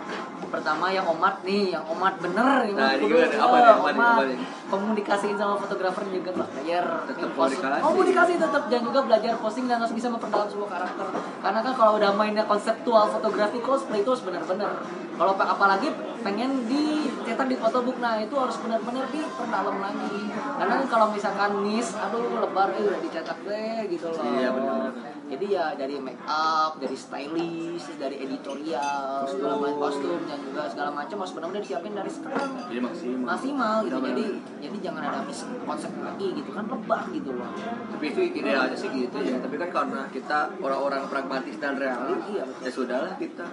pertama 0.47 0.87
yang 0.89 1.09
omat 1.09 1.41
nih 1.41 1.73
yang 1.73 1.85
omat 1.89 2.15
bener 2.19 2.69
yang 2.69 2.77
Nah, 2.77 2.93
ini 2.95 3.05
gimana? 3.07 3.33
Apa 3.33 3.57
eh, 3.57 3.63
nih? 3.63 3.73
Apa 3.73 3.89
nih? 3.89 3.97
omat 3.97 4.13
Apa 4.13 4.25
nih? 4.27 4.39
komunikasiin 4.69 5.37
sama 5.37 5.55
fotografer 5.57 6.05
juga 6.07 6.31
belajar 6.35 6.85
Tetap 7.05 7.29
komunikasi. 7.31 7.81
komunikasi 7.83 8.33
tetap 8.37 8.63
dan 8.67 8.81
juga 8.83 9.01
belajar 9.03 9.33
posting 9.39 9.67
dan 9.67 9.77
harus 9.79 9.93
bisa 9.93 10.09
memperdalam 10.09 10.49
sebuah 10.49 10.69
karakter 10.71 11.07
karena 11.41 11.59
kan 11.61 11.73
kalau 11.73 11.93
udah 11.97 12.11
mainnya 12.13 12.45
konseptual 12.45 13.05
fotografi 13.09 13.59
cosplay 13.59 14.01
itu 14.01 14.11
harus 14.11 14.23
benar-benar 14.23 14.85
kalau 15.13 15.33
pak- 15.33 15.51
apalagi 15.51 15.89
pengen 16.23 16.65
dicetak 16.65 17.47
di 17.47 17.57
photobook 17.57 17.97
nah 17.99 18.17
itu 18.17 18.33
harus 18.33 18.57
benar-benar 18.59 19.05
diperdalam 19.09 19.77
lagi 19.79 20.17
karena 20.31 20.73
kan 20.75 20.87
kalau 20.89 21.07
misalkan 21.11 21.51
nis 21.63 21.89
aduh 21.95 22.21
lebar 22.39 22.69
eh 22.71 22.83
udah 22.83 23.01
dicetak 23.01 23.39
deh 23.43 23.81
gitu 23.89 24.07
loh 24.09 24.25
Iya, 24.25 24.49
benar. 24.51 24.93
Jadi 25.31 25.47
ya 25.49 25.67
dari 25.79 25.97
make 26.03 26.21
up 26.27 26.77
dari 26.83 26.97
stylist 26.99 27.89
dari 27.97 28.17
editorial 28.21 29.25
segala 29.31 29.55
macam 29.59 29.77
kostum 29.79 30.21
dan 30.27 30.39
juga 30.43 30.63
segala 30.69 30.91
macam 30.91 31.17
harus 31.23 31.33
benar-benar 31.33 31.63
disiapin 31.63 31.93
dari 31.95 32.11
sekarang. 32.11 32.51
Jadi 32.69 32.81
maksimal. 32.83 33.27
maksimal 33.27 33.77
gitu. 33.83 33.89
Benar-benar. 33.97 34.17
jadi 34.19 34.25
jadi 34.63 34.77
jangan 34.83 35.03
ada 35.09 35.19
miss 35.25 35.41
konsep 35.65 35.93
lagi 36.03 36.29
gitu. 36.37 36.51
Kan 36.53 36.65
lebar 36.69 37.03
gitu 37.15 37.31
loh. 37.33 37.51
Tapi 37.93 38.05
itu 38.11 38.21
idealnya 38.43 38.77
sih 38.77 38.91
gitu 38.91 39.17
ya. 39.23 39.37
Tapi 39.39 39.55
kan 39.57 39.71
karena 39.71 40.01
kita 40.11 40.39
orang-orang 40.61 41.03
pragmatis 41.09 41.57
dan 41.63 41.79
realis 41.79 42.21
Iya, 42.33 42.43
betul. 42.47 42.63
ya 42.63 42.71
sudahlah 42.71 43.15
kita 43.17 43.47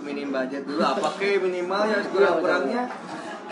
minim 0.00 0.28
budget 0.32 0.62
dulu. 0.64 0.80
Apa 0.80 1.08
ke 1.20 1.40
minimal 1.40 1.82
ya 1.88 1.98
kurang-kurangnya 2.08 2.82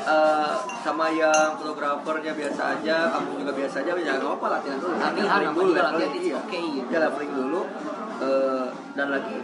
eh, 0.01 0.53
sama 0.81 1.07
yang 1.11 1.55
fotografernya 1.55 2.33
biasa 2.33 2.63
aja 2.77 2.97
kamu 3.11 3.29
juga 3.41 3.53
biasa 3.55 3.77
aja 3.81 3.91
ya 3.93 4.13
nggak 4.15 4.29
apa-apa 4.29 4.47
latihan 4.55 4.79
dulu 4.79 4.95
Latihan, 4.95 5.39
namanya 5.41 5.51
dulu 5.53 5.71
latihan, 5.73 6.11
it's 6.11 6.25
iya. 6.25 6.37
okay, 6.41 6.63
gitu. 6.73 6.89
ya 6.89 6.99
leveling 7.03 7.33
dulu 7.33 7.61
eh, 8.19 8.67
dan 8.95 9.07
lagi 9.09 9.37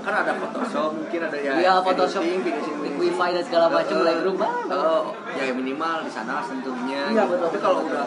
kan 0.00 0.14
ada 0.16 0.32
Photoshop 0.32 0.90
mungkin 0.96 1.20
ada 1.22 1.36
ya 1.36 1.52
Iya, 1.60 1.74
Photoshop, 1.84 2.24
editing, 2.24 2.40
finishing. 2.40 2.76
Liquify 2.80 3.36
dan 3.36 3.44
segala 3.44 3.68
macam, 3.68 3.92
Eh, 3.92 4.04
Lightroom, 4.08 4.32
banyak. 4.34 4.72
eh, 4.72 5.02
ya 5.36 5.52
minimal 5.52 5.96
di 6.00 6.10
sana 6.10 6.40
sentuhnya 6.40 7.12
Iya, 7.12 7.20
gitu. 7.20 7.36
betul. 7.36 7.44
tapi 7.44 7.58
kalau 7.60 7.84
udah 7.84 8.04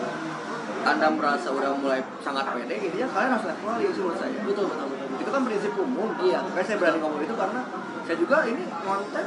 anda 0.84 1.08
merasa 1.08 1.48
udah 1.48 1.72
mulai 1.78 2.02
sangat 2.20 2.44
pede 2.50 2.76
gitu 2.82 2.98
ya 2.98 3.08
kalian 3.08 3.32
harus 3.32 3.46
leveling 3.48 3.88
sih 3.88 4.02
menurut 4.02 4.18
saya 4.18 4.36
betul 4.36 4.66
betul 4.68 4.86
betul, 4.90 5.06
betul. 5.06 5.22
itu 5.22 5.32
kan 5.32 5.42
prinsip 5.46 5.72
umum 5.78 6.10
Iya. 6.20 6.40
makanya 6.44 6.66
saya 6.66 6.78
berani 6.82 6.98
ngomong 7.00 7.22
itu 7.22 7.36
karena 7.38 7.62
saya 8.04 8.18
juga 8.20 8.38
ini 8.44 8.64
konten 8.82 9.26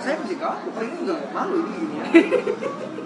saya 0.00 0.14
masih 0.16 0.36
kaku 0.36 0.68
ini 0.78 0.96
nggak 1.02 1.20
malu 1.30 1.56
ini 1.58 1.72
gini 1.76 1.94
ya 1.94 2.04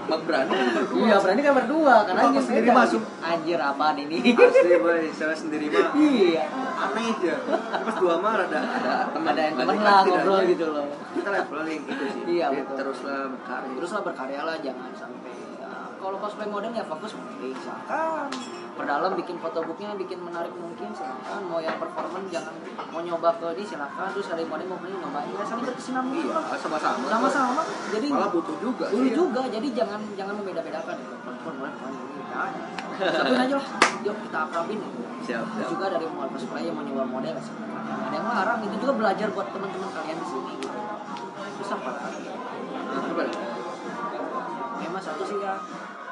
mak 0.05 0.21
berani 0.23 0.53
kan 0.53 0.69
berdua 0.75 1.01
Iya 1.01 1.17
berarti 1.17 1.43
kan 1.43 1.55
berdua 1.57 1.95
karena 2.05 2.21
anjir 2.23 2.43
sendiri 2.45 2.67
beda. 2.67 2.77
masuk. 2.77 3.03
Anjir 3.19 3.57
apaan 3.59 3.97
ini? 3.99 4.17
asli 4.31 4.73
boy 4.77 5.03
saya 5.11 5.33
sendiri 5.35 5.67
mah 5.67 5.89
iya. 5.97 6.45
aneh 6.77 7.09
ya 7.19 7.37
pas 7.81 7.97
dua 7.97 8.15
mah 8.17 8.33
ada 8.39 8.59
ada 8.61 8.95
teman 9.09 9.33
Ada 9.33 9.43
yang 9.43 9.55
Balik 9.57 9.81
lah 9.81 10.01
ngobrol 10.05 10.41
gitu 10.47 10.67
loh. 10.69 10.85
kita 11.11 11.29
leveling 11.31 11.81
itu 11.85 12.05
sih 12.07 12.23
Iya, 12.31 12.47
betul. 12.53 12.75
teruslah 12.77 13.33
berkarya 13.33 13.73
Teruslah 13.75 14.03
berkarya 14.03 14.41
lah 14.43 14.57
jangan 14.61 14.91
sampai 14.93 15.33
ya, 15.57 15.71
kalau 15.97 16.17
cosplay 16.19 16.47
modern 16.47 16.73
ya 16.73 16.85
fokus 16.85 17.11
modeling 17.13 17.57
silakan. 17.57 18.29
Perdalam 18.75 19.15
bikin 19.15 19.39
fotobooknya 19.39 19.95
bikin 19.95 20.19
menarik 20.19 20.51
mungkin 20.59 20.91
silakan. 20.91 21.47
Mau 21.47 21.63
yang 21.63 21.79
performan 21.79 22.27
jangan 22.27 22.51
mau 22.91 22.99
nyoba 22.99 23.39
ke 23.39 23.47
ini 23.55 23.63
silakan. 23.63 24.11
Terus 24.11 24.27
model 24.35 24.67
mau 24.67 24.79
beli 24.83 24.99
nyobain 24.99 25.31
ya 25.31 25.47
saling 25.47 25.63
berkesinambungan 25.63 26.27
iya 26.27 26.35
lah. 26.35 26.59
sama-sama 26.59 27.07
Sama-sama. 27.07 27.63
Jadi 27.95 28.07
malah 28.11 28.31
butuh 28.35 28.57
juga 28.59 28.91
dulu 28.91 29.07
sih 29.07 29.11
ya. 29.11 29.15
juga 29.15 29.43
jadi 29.47 29.69
jangan 29.79 30.01
jangan 30.19 30.35
membeda-bedakan 30.43 30.97
gitu. 30.99 31.17
Jangan. 32.35 32.51
Satuin 33.15 33.41
aja 33.47 33.55
lah. 33.63 33.67
Yuk 34.03 34.17
kita 34.27 34.39
akrabin 34.51 34.79
gitu. 34.83 34.99
siap 35.25 35.47
siap 35.55 35.69
juga 35.71 35.87
dari 35.95 36.05
model 36.11 36.29
cosplay 36.35 36.67
yang 36.67 36.75
mau 36.75 36.83
nyoba 36.83 37.05
model 37.07 37.35
silakan. 37.39 37.79
Ada 38.11 38.15
yang 38.19 38.27
larang 38.27 38.59
itu 38.67 38.75
juga 38.83 38.93
belajar 38.99 39.29
buat 39.31 39.47
teman-teman 39.55 39.89
kalian 39.95 40.19
di 40.19 40.27
sini 40.27 40.53
gitu. 40.59 40.79
Terus 41.63 41.71
apa? 41.79 41.91
Nah? 41.95 43.31
Memang 44.83 44.99
satu 44.99 45.23
sih 45.23 45.39
ya 45.39 45.55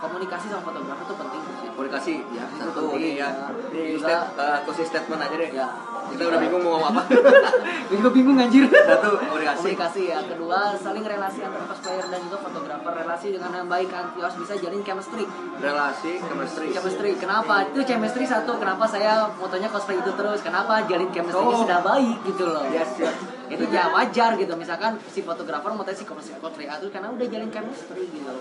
komunikasi 0.02 0.46
sama 0.46 0.62
fotografer 0.62 1.04
itu 1.04 1.14
penting 1.16 1.40
sih. 1.40 1.68
komunikasi 1.72 2.12
ya 2.28 2.44
Itu 2.44 2.58
satu 2.60 2.82
ya 2.92 3.08
ya. 3.22 3.28
ini 3.70 4.02
aku 4.34 4.70
sih 4.72 4.84
statement 4.84 5.20
aja 5.20 5.36
deh 5.36 5.50
Ya. 5.52 5.68
kita 6.04 6.22
udah 6.26 6.40
bingung 6.40 6.60
mau 6.60 6.76
ngomong 6.76 6.92
apa 6.92 7.02
Gue 7.88 7.96
juga 7.98 8.10
bingung 8.10 8.36
anjir. 8.36 8.66
satu 8.66 9.10
komunikasi 9.16 9.58
Komunikasi 9.62 10.02
ya. 10.04 10.18
Kedua, 10.24 10.58
saling 10.74 11.04
relasi 11.04 11.38
antara 11.40 11.64
cosplayer 11.64 12.04
dan 12.04 12.20
juga 12.20 12.38
fotografer. 12.40 12.92
Relasi 12.96 13.26
dengan 13.30 13.50
yang 13.54 13.68
baik 13.68 13.88
kan 13.88 14.10
harus 14.12 14.36
bisa 14.36 14.52
jalin 14.56 14.82
chemistry. 14.82 15.24
relasi 15.56 16.12
chemistry 16.20 16.66
Chemistry. 16.70 17.10
Kenapa? 17.14 17.62
Itu 17.66 17.80
chemistry 17.82 18.24
satu. 18.24 18.56
Kenapa 18.56 18.84
saya 18.84 19.30
motonya 19.32 19.68
cosplay 19.68 19.96
itu 19.96 20.10
terus? 20.10 20.40
Kenapa 20.40 20.82
jalin 20.82 21.08
chemistry 21.10 21.44
Oh. 21.44 21.62
sudah 21.62 21.80
baik 21.80 22.16
gitu 22.24 22.44
loh. 22.44 22.64
yes 22.66 22.90
yes 22.98 23.14
Itu 23.52 23.64
ya 23.68 23.92
wajar 23.92 24.30
gitu. 24.40 24.52
Misalkan 24.56 24.96
si 25.12 25.20
fotografer 25.20 25.70
mau 25.76 25.84
si 25.84 26.04
cosplay 26.08 26.40
cosplay 26.40 26.66
itu 26.66 26.88
karena 26.88 27.08
udah 27.12 27.26
jalin 27.28 27.50
chemistry 27.52 28.04
gitu. 28.08 28.32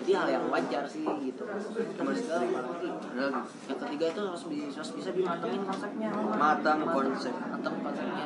Jadi 0.00 0.12
hal 0.16 0.28
yang 0.32 0.44
wajar 0.48 0.84
sih 0.88 1.04
gitu. 1.04 1.42
Apalagi. 1.44 2.88
Yang 3.68 3.78
ketiga 3.84 4.06
itu 4.16 4.20
harus 4.24 4.42
bisa, 4.48 4.78
harus 4.80 4.92
bisa 4.96 5.10
dimatengin 5.12 5.62
konsepnya. 5.68 6.10
Matang 6.40 6.80
konsep. 6.88 7.34
Matang 7.36 7.76
konsepnya. 7.84 8.24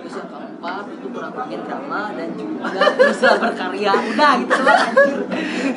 Terus 0.00 0.14
yang 0.16 0.28
keempat 0.32 0.84
itu 0.88 1.06
kurang-kurangin 1.12 1.60
drama 1.68 2.00
dan 2.16 2.28
juga 2.34 2.68
bisa 3.12 3.28
berkarya. 3.36 3.92
Udah 3.92 4.32
gitu 4.40 4.54
anjir. 4.54 5.20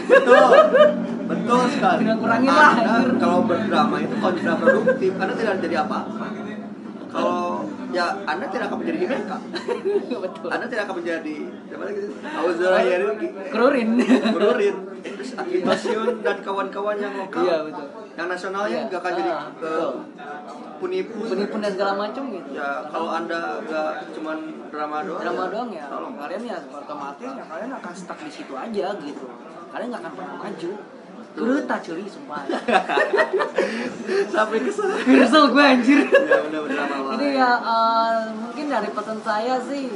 betul 0.08 0.50
betul 1.28 1.62
sekali 1.72 2.02
Kurang-kurangin 2.08 2.52
lah, 2.52 2.74
kalau 3.20 3.40
berdrama 3.44 3.98
itu 4.00 4.16
kontraproduktif 4.18 5.12
anda 5.20 5.34
tidak 5.36 5.56
jadi 5.60 5.76
apa-apa 5.84 6.28
kalau 7.08 7.57
ya 7.88 8.06
anda 8.24 8.46
tidak 8.48 8.68
akan 8.68 8.78
menjadi 8.80 8.98
IBK 9.02 9.32
Betul. 10.26 10.48
anda 10.50 10.66
tidak 10.66 10.84
akan 10.86 10.96
menjadi 11.00 11.36
apa 11.70 11.84
lagi 11.84 12.02
Auzurayari 12.20 13.06
Kerurin. 13.48 13.90
Berurin 14.34 14.76
terus 15.00 15.32
Akibasiun 15.40 16.20
dan 16.20 16.38
kawan-kawan 16.42 16.98
yang 16.98 17.14
lokal 17.16 17.42
Iya, 17.42 17.58
betul. 17.64 17.88
yang 18.14 18.28
nasionalnya 18.28 18.78
Iya. 18.78 18.88
nggak 18.88 19.00
akan 19.00 19.14
jadi 19.16 19.32
Ah, 19.32 19.40
eh, 19.40 19.48
betul. 19.56 19.92
punipu 20.78 21.18
Penipu 21.26 21.56
dan 21.58 21.72
segala 21.72 21.94
macam 21.98 22.24
gitu. 22.28 22.50
ya 22.52 22.70
kalau 22.86 23.10
anda 23.10 23.40
nggak 23.64 23.92
cuman 24.14 24.38
drama 24.68 24.98
doang 25.02 25.22
drama 25.24 25.42
ya, 25.42 25.50
doang 25.50 25.70
ya 25.72 25.86
tolong. 25.88 26.14
kalian 26.18 26.42
ya 26.46 26.58
otomatis 26.68 27.30
ya 27.32 27.44
kalian 27.46 27.72
akan 27.74 27.94
stuck 27.94 28.20
di 28.20 28.32
situ 28.32 28.54
aja 28.54 28.88
gitu 29.00 29.26
kalian 29.68 29.88
nggak 29.90 30.02
akan 30.02 30.14
pernah 30.14 30.36
maju 30.38 30.72
Geruta 31.38 31.76
cuy 31.78 32.06
sumpah. 32.10 32.42
Sampai 34.34 34.60
kesel. 34.66 34.90
Kesel 35.06 35.44
gue 35.54 35.64
anjir. 35.64 36.00
Ya 36.10 36.38
benar-benar 36.42 36.88
Ini 37.14 37.28
ya 37.38 37.52
eh, 37.62 38.22
mungkin 38.34 38.66
dari 38.74 38.90
pesan 38.90 39.22
saya 39.22 39.62
sih 39.70 39.94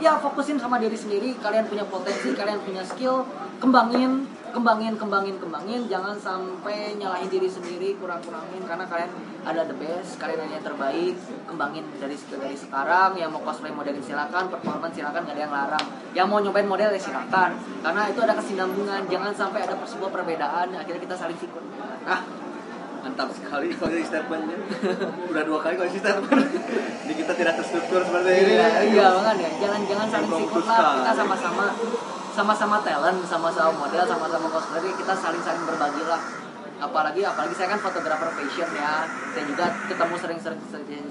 ya 0.00 0.16
fokusin 0.16 0.56
sama 0.56 0.80
diri 0.80 0.96
sendiri. 0.96 1.36
Kalian 1.36 1.68
punya 1.68 1.84
potensi 1.84 2.32
kalian 2.32 2.64
punya 2.64 2.80
skill. 2.80 3.28
Kembangin 3.60 4.24
kembangin 4.50 4.94
kembangin 4.98 5.36
kembangin. 5.38 5.80
Jangan 5.86 6.18
sampai 6.18 6.98
nyalahin 6.98 7.30
diri 7.30 7.48
sendiri 7.48 7.96
kurang 7.96 8.20
kurangin 8.22 8.62
karena 8.66 8.84
kalian 8.86 9.10
ada 9.46 9.62
the 9.64 9.76
best 9.78 10.18
kalian 10.18 10.50
yang 10.50 10.62
terbaik. 10.62 11.14
Kembangin 11.46 11.86
dari 11.98 12.18
dari 12.18 12.56
sekarang. 12.58 13.16
Yang 13.16 13.30
mau 13.34 13.42
cosplay 13.46 13.72
modelin 13.72 14.02
silakan 14.02 14.50
performance 14.50 14.94
silakan 14.94 15.26
gak 15.26 15.34
ada 15.38 15.42
yang 15.42 15.54
larang. 15.54 15.86
Yang 16.12 16.26
mau 16.26 16.38
nyobain 16.42 16.68
model 16.68 16.90
ya 16.94 17.00
silakan. 17.00 17.50
Karena 17.80 18.02
itu 18.10 18.20
ada 18.20 18.34
kesinambungan. 18.36 19.00
Jangan 19.08 19.32
sampai 19.32 19.60
ada 19.64 19.74
sebuah 19.86 20.10
perbedaan 20.12 20.66
akhirnya 20.74 21.00
kita 21.00 21.16
saling 21.16 21.38
sikut 21.38 21.62
ah 22.08 22.20
mantap 23.00 23.32
sekali 23.32 23.72
kondisi 23.72 24.12
statementnya. 24.12 24.56
Udah 25.32 25.42
dua 25.42 25.58
kali 25.64 25.74
kondisi 25.80 26.04
statement. 26.04 26.48
Jadi 27.04 27.14
kita 27.16 27.32
tidak 27.32 27.54
terstruktur 27.64 28.00
seperti 28.04 28.30
ini. 28.44 28.52
Iya, 28.60 28.68
iya 28.92 29.06
makanya. 29.16 29.48
Jangan 29.56 29.80
jangan 29.88 30.06
saling 30.12 30.30
sikut 30.36 30.64
lah. 30.68 31.00
kita 31.00 31.12
sama-sama 31.16 31.66
sama-sama 32.34 32.78
talent, 32.82 33.20
sama-sama 33.26 33.72
model, 33.74 34.04
sama-sama 34.06 34.46
cosplayer 34.48 34.94
kita 34.94 35.14
saling 35.18 35.42
saling 35.42 35.64
berbagi 35.66 36.04
lah. 36.06 36.20
Apalagi 36.80 37.20
apalagi 37.20 37.52
saya 37.52 37.76
kan 37.76 37.80
fotografer 37.84 38.32
fashion 38.40 38.64
ya. 38.72 39.04
Saya 39.36 39.44
juga 39.44 39.68
ketemu 39.84 40.14
sering-sering 40.16 40.60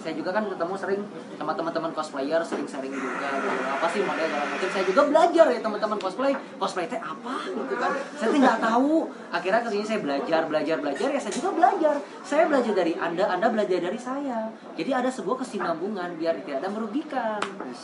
saya 0.01 0.13
juga 0.17 0.34
kan 0.34 0.49
ketemu 0.49 0.73
sering 0.73 1.01
sama 1.38 1.53
teman-teman 1.53 1.93
cosplayer, 1.93 2.41
sering 2.41 2.65
sharing 2.65 2.89
juga 2.89 3.29
gitu. 3.38 3.69
Apa 3.69 3.86
sih 3.93 4.01
model 4.01 4.25
segala 4.25 4.45
macam. 4.49 4.69
Saya 4.73 4.84
juga 4.89 5.01
belajar 5.05 5.45
ya 5.53 5.60
teman-teman 5.62 5.97
cosplay. 6.01 6.34
Cosplay 6.58 6.89
teh 6.89 6.97
apa 6.97 7.36
gitu 7.53 7.75
kan. 7.77 7.91
Saya 8.17 8.34
nggak 8.34 8.60
tahu. 8.65 9.13
Akhirnya 9.29 9.62
ke 9.62 9.69
sini 9.69 9.86
saya 9.86 9.99
belajar, 10.01 10.41
belajar, 10.49 10.75
belajar 10.82 11.08
ya 11.13 11.19
saya 11.21 11.34
juga 11.38 11.49
belajar. 11.53 11.95
Saya 12.25 12.43
belajar 12.49 12.73
dari 12.73 12.93
Anda, 12.97 13.29
Anda 13.29 13.47
belajar 13.53 13.77
dari 13.77 13.99
saya. 14.01 14.49
Jadi 14.73 14.89
ada 14.89 15.13
sebuah 15.13 15.45
kesinambungan 15.45 16.17
biar 16.17 16.41
tidak 16.49 16.65
ada 16.65 16.69
merugikan. 16.73 17.41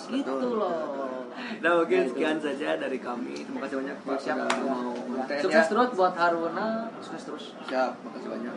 Gitu 0.10 0.34
loh. 0.58 1.25
Nah 1.60 1.72
mungkin 1.82 2.02
sekian 2.10 2.38
saja 2.40 2.80
dari 2.80 3.00
kami. 3.00 3.46
Terima 3.46 3.60
kasih 3.66 3.76
banyak 3.84 3.96
Pak 4.04 4.18
Siap. 4.20 4.38
sudah 4.38 4.48
mau 4.64 4.92
konten 4.96 5.38
Sukses 5.42 5.66
ya. 5.66 5.72
terus 5.72 5.90
buat 5.94 6.14
Haruna, 6.16 6.68
sukses 7.00 7.24
terus. 7.28 7.46
Siap, 7.68 7.92
makasih 8.04 8.30
banyak. 8.32 8.54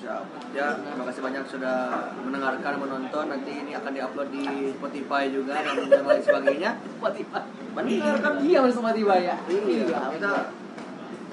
Siap. 0.00 0.24
Ya, 0.52 0.66
terima 0.76 1.04
kasih 1.08 1.20
banyak 1.24 1.44
sudah 1.48 1.76
mendengarkan, 2.24 2.72
menonton. 2.76 3.24
Nanti 3.32 3.52
ini 3.64 3.72
akan 3.72 3.90
diupload 3.94 4.28
di 4.32 4.44
Spotify 4.76 5.22
juga 5.32 5.54
dan 5.64 6.04
lain 6.04 6.22
sebagainya. 6.22 6.70
Spotify. 7.00 7.42
Benar 7.72 8.14
kan? 8.20 8.32
Iya, 8.40 8.58
Spotify 8.68 9.20
ya. 9.24 9.36
Iya, 9.48 9.84
kita 10.12 10.32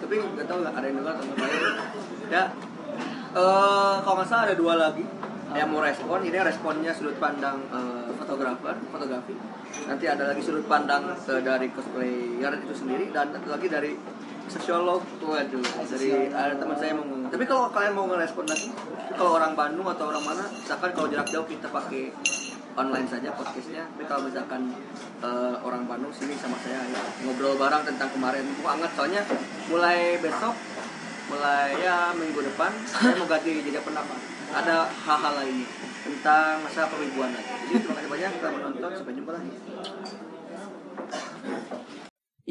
tapi 0.01 0.17
nggak 0.17 0.47
tahu 0.49 0.59
nggak 0.65 0.75
ada 0.75 0.85
yang 0.91 0.97
dengar 0.99 1.13
atau 1.13 1.25
nggak 1.29 1.49
ya 2.27 2.43
eh 3.31 3.95
kalau 4.03 4.15
nggak 4.19 4.27
salah 4.27 4.43
ada 4.49 4.55
dua 4.57 4.73
lagi 4.75 5.05
yang 5.51 5.67
mau 5.67 5.83
respon 5.83 6.23
ini 6.23 6.37
responnya 6.39 6.91
sudut 6.95 7.17
pandang 7.19 7.59
eh, 7.71 8.07
fotografer 8.15 8.75
fotografi. 8.87 9.35
Nanti 9.87 10.05
ada 10.07 10.31
lagi 10.31 10.41
sudut 10.43 10.63
pandang 10.67 11.11
eh, 11.11 11.41
dari 11.43 11.67
cosplayer 11.71 12.51
itu 12.63 12.73
sendiri 12.75 13.11
dan 13.11 13.35
satu 13.35 13.51
lagi 13.51 13.67
dari 13.67 13.91
sosiolog. 14.47 15.03
Waduh 15.19 15.63
dari 15.91 16.31
ada 16.31 16.55
teman 16.55 16.77
saya 16.79 16.95
mau 16.95 17.03
ngomong. 17.03 17.31
Tapi 17.31 17.43
kalau 17.47 17.67
kalian 17.71 17.93
mau 17.95 18.05
ngerespon 18.07 18.45
lagi 18.47 18.69
kalau 19.11 19.31
orang 19.37 19.53
Bandung 19.53 19.87
atau 19.91 20.07
orang 20.07 20.23
mana 20.23 20.45
misalkan 20.47 20.89
kalau 20.95 21.07
jarak 21.11 21.27
jauh 21.27 21.47
kita 21.47 21.67
pakai 21.67 22.15
online 22.79 23.07
saja 23.11 23.35
podcastnya. 23.35 23.83
Tapi 23.91 24.03
kalau 24.07 24.23
misalkan 24.31 24.71
eh, 25.19 25.55
orang 25.67 25.83
Bandung 25.83 26.15
sini 26.15 26.39
sama 26.39 26.55
saya 26.63 26.79
ya, 26.79 27.01
ngobrol 27.27 27.59
bareng 27.59 27.83
tentang 27.83 28.07
kemarin. 28.15 28.47
Itu 28.47 28.63
hangat 28.63 28.91
soalnya 28.95 29.21
mulai 29.67 30.15
besok 30.23 30.55
mulai 31.31 31.79
ya 31.79 32.11
minggu 32.11 32.43
depan 32.43 32.75
saya 32.83 33.15
mau 33.15 33.23
ganti 33.23 33.63
jejak 33.63 33.87
pendapat 33.87 34.19
ada 34.51 34.87
hal-hal 34.87 35.33
lainnya 35.39 35.67
tentang 36.03 36.63
masa 36.63 36.87
perwibuan 36.91 37.31
lagi 37.31 37.51
jadi 37.71 37.75
terima 37.79 37.95
kasih 37.95 38.09
banyak 38.11 38.31
telah 38.39 38.53
menonton 38.53 38.91
sampai 38.99 39.13
jumpa 39.15 39.31
lagi 39.35 39.51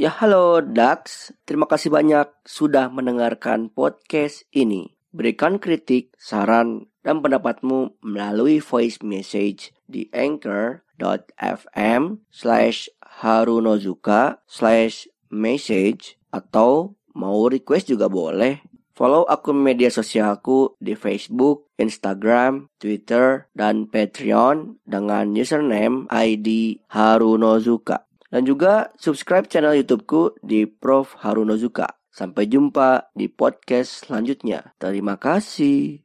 Ya 0.01 0.09
halo 0.17 0.65
Dax, 0.65 1.29
terima 1.45 1.69
kasih 1.69 1.93
banyak 1.93 2.25
sudah 2.49 2.89
mendengarkan 2.89 3.69
podcast 3.69 4.49
ini. 4.49 4.97
Berikan 5.13 5.61
kritik, 5.61 6.17
saran, 6.17 6.89
dan 7.05 7.21
pendapatmu 7.21 8.01
melalui 8.01 8.65
voice 8.65 9.03
message 9.05 9.77
di 9.85 10.09
anchor.fm 10.15 12.03
slash 12.33 12.89
harunozuka 13.03 14.41
slash 14.49 15.05
message 15.29 16.17
atau 16.33 16.97
mau 17.13 17.51
request 17.51 17.91
juga 17.93 18.07
boleh. 18.07 18.63
Follow 18.95 19.25
akun 19.27 19.57
media 19.57 19.89
sosialku 19.89 20.77
di 20.77 20.93
Facebook, 20.93 21.70
Instagram, 21.81 22.69
Twitter, 22.77 23.49
dan 23.57 23.89
Patreon 23.89 24.85
dengan 24.85 25.33
username 25.33 26.05
ID 26.13 26.79
Harunozuka. 26.93 28.05
Dan 28.31 28.47
juga 28.47 28.95
subscribe 29.01 29.49
channel 29.49 29.75
YouTubeku 29.81 30.39
di 30.45 30.69
Prof. 30.69 31.19
Harunozuka. 31.19 31.99
Sampai 32.13 32.47
jumpa 32.47 33.11
di 33.17 33.27
podcast 33.27 34.07
selanjutnya. 34.07 34.77
Terima 34.79 35.17
kasih. 35.17 36.05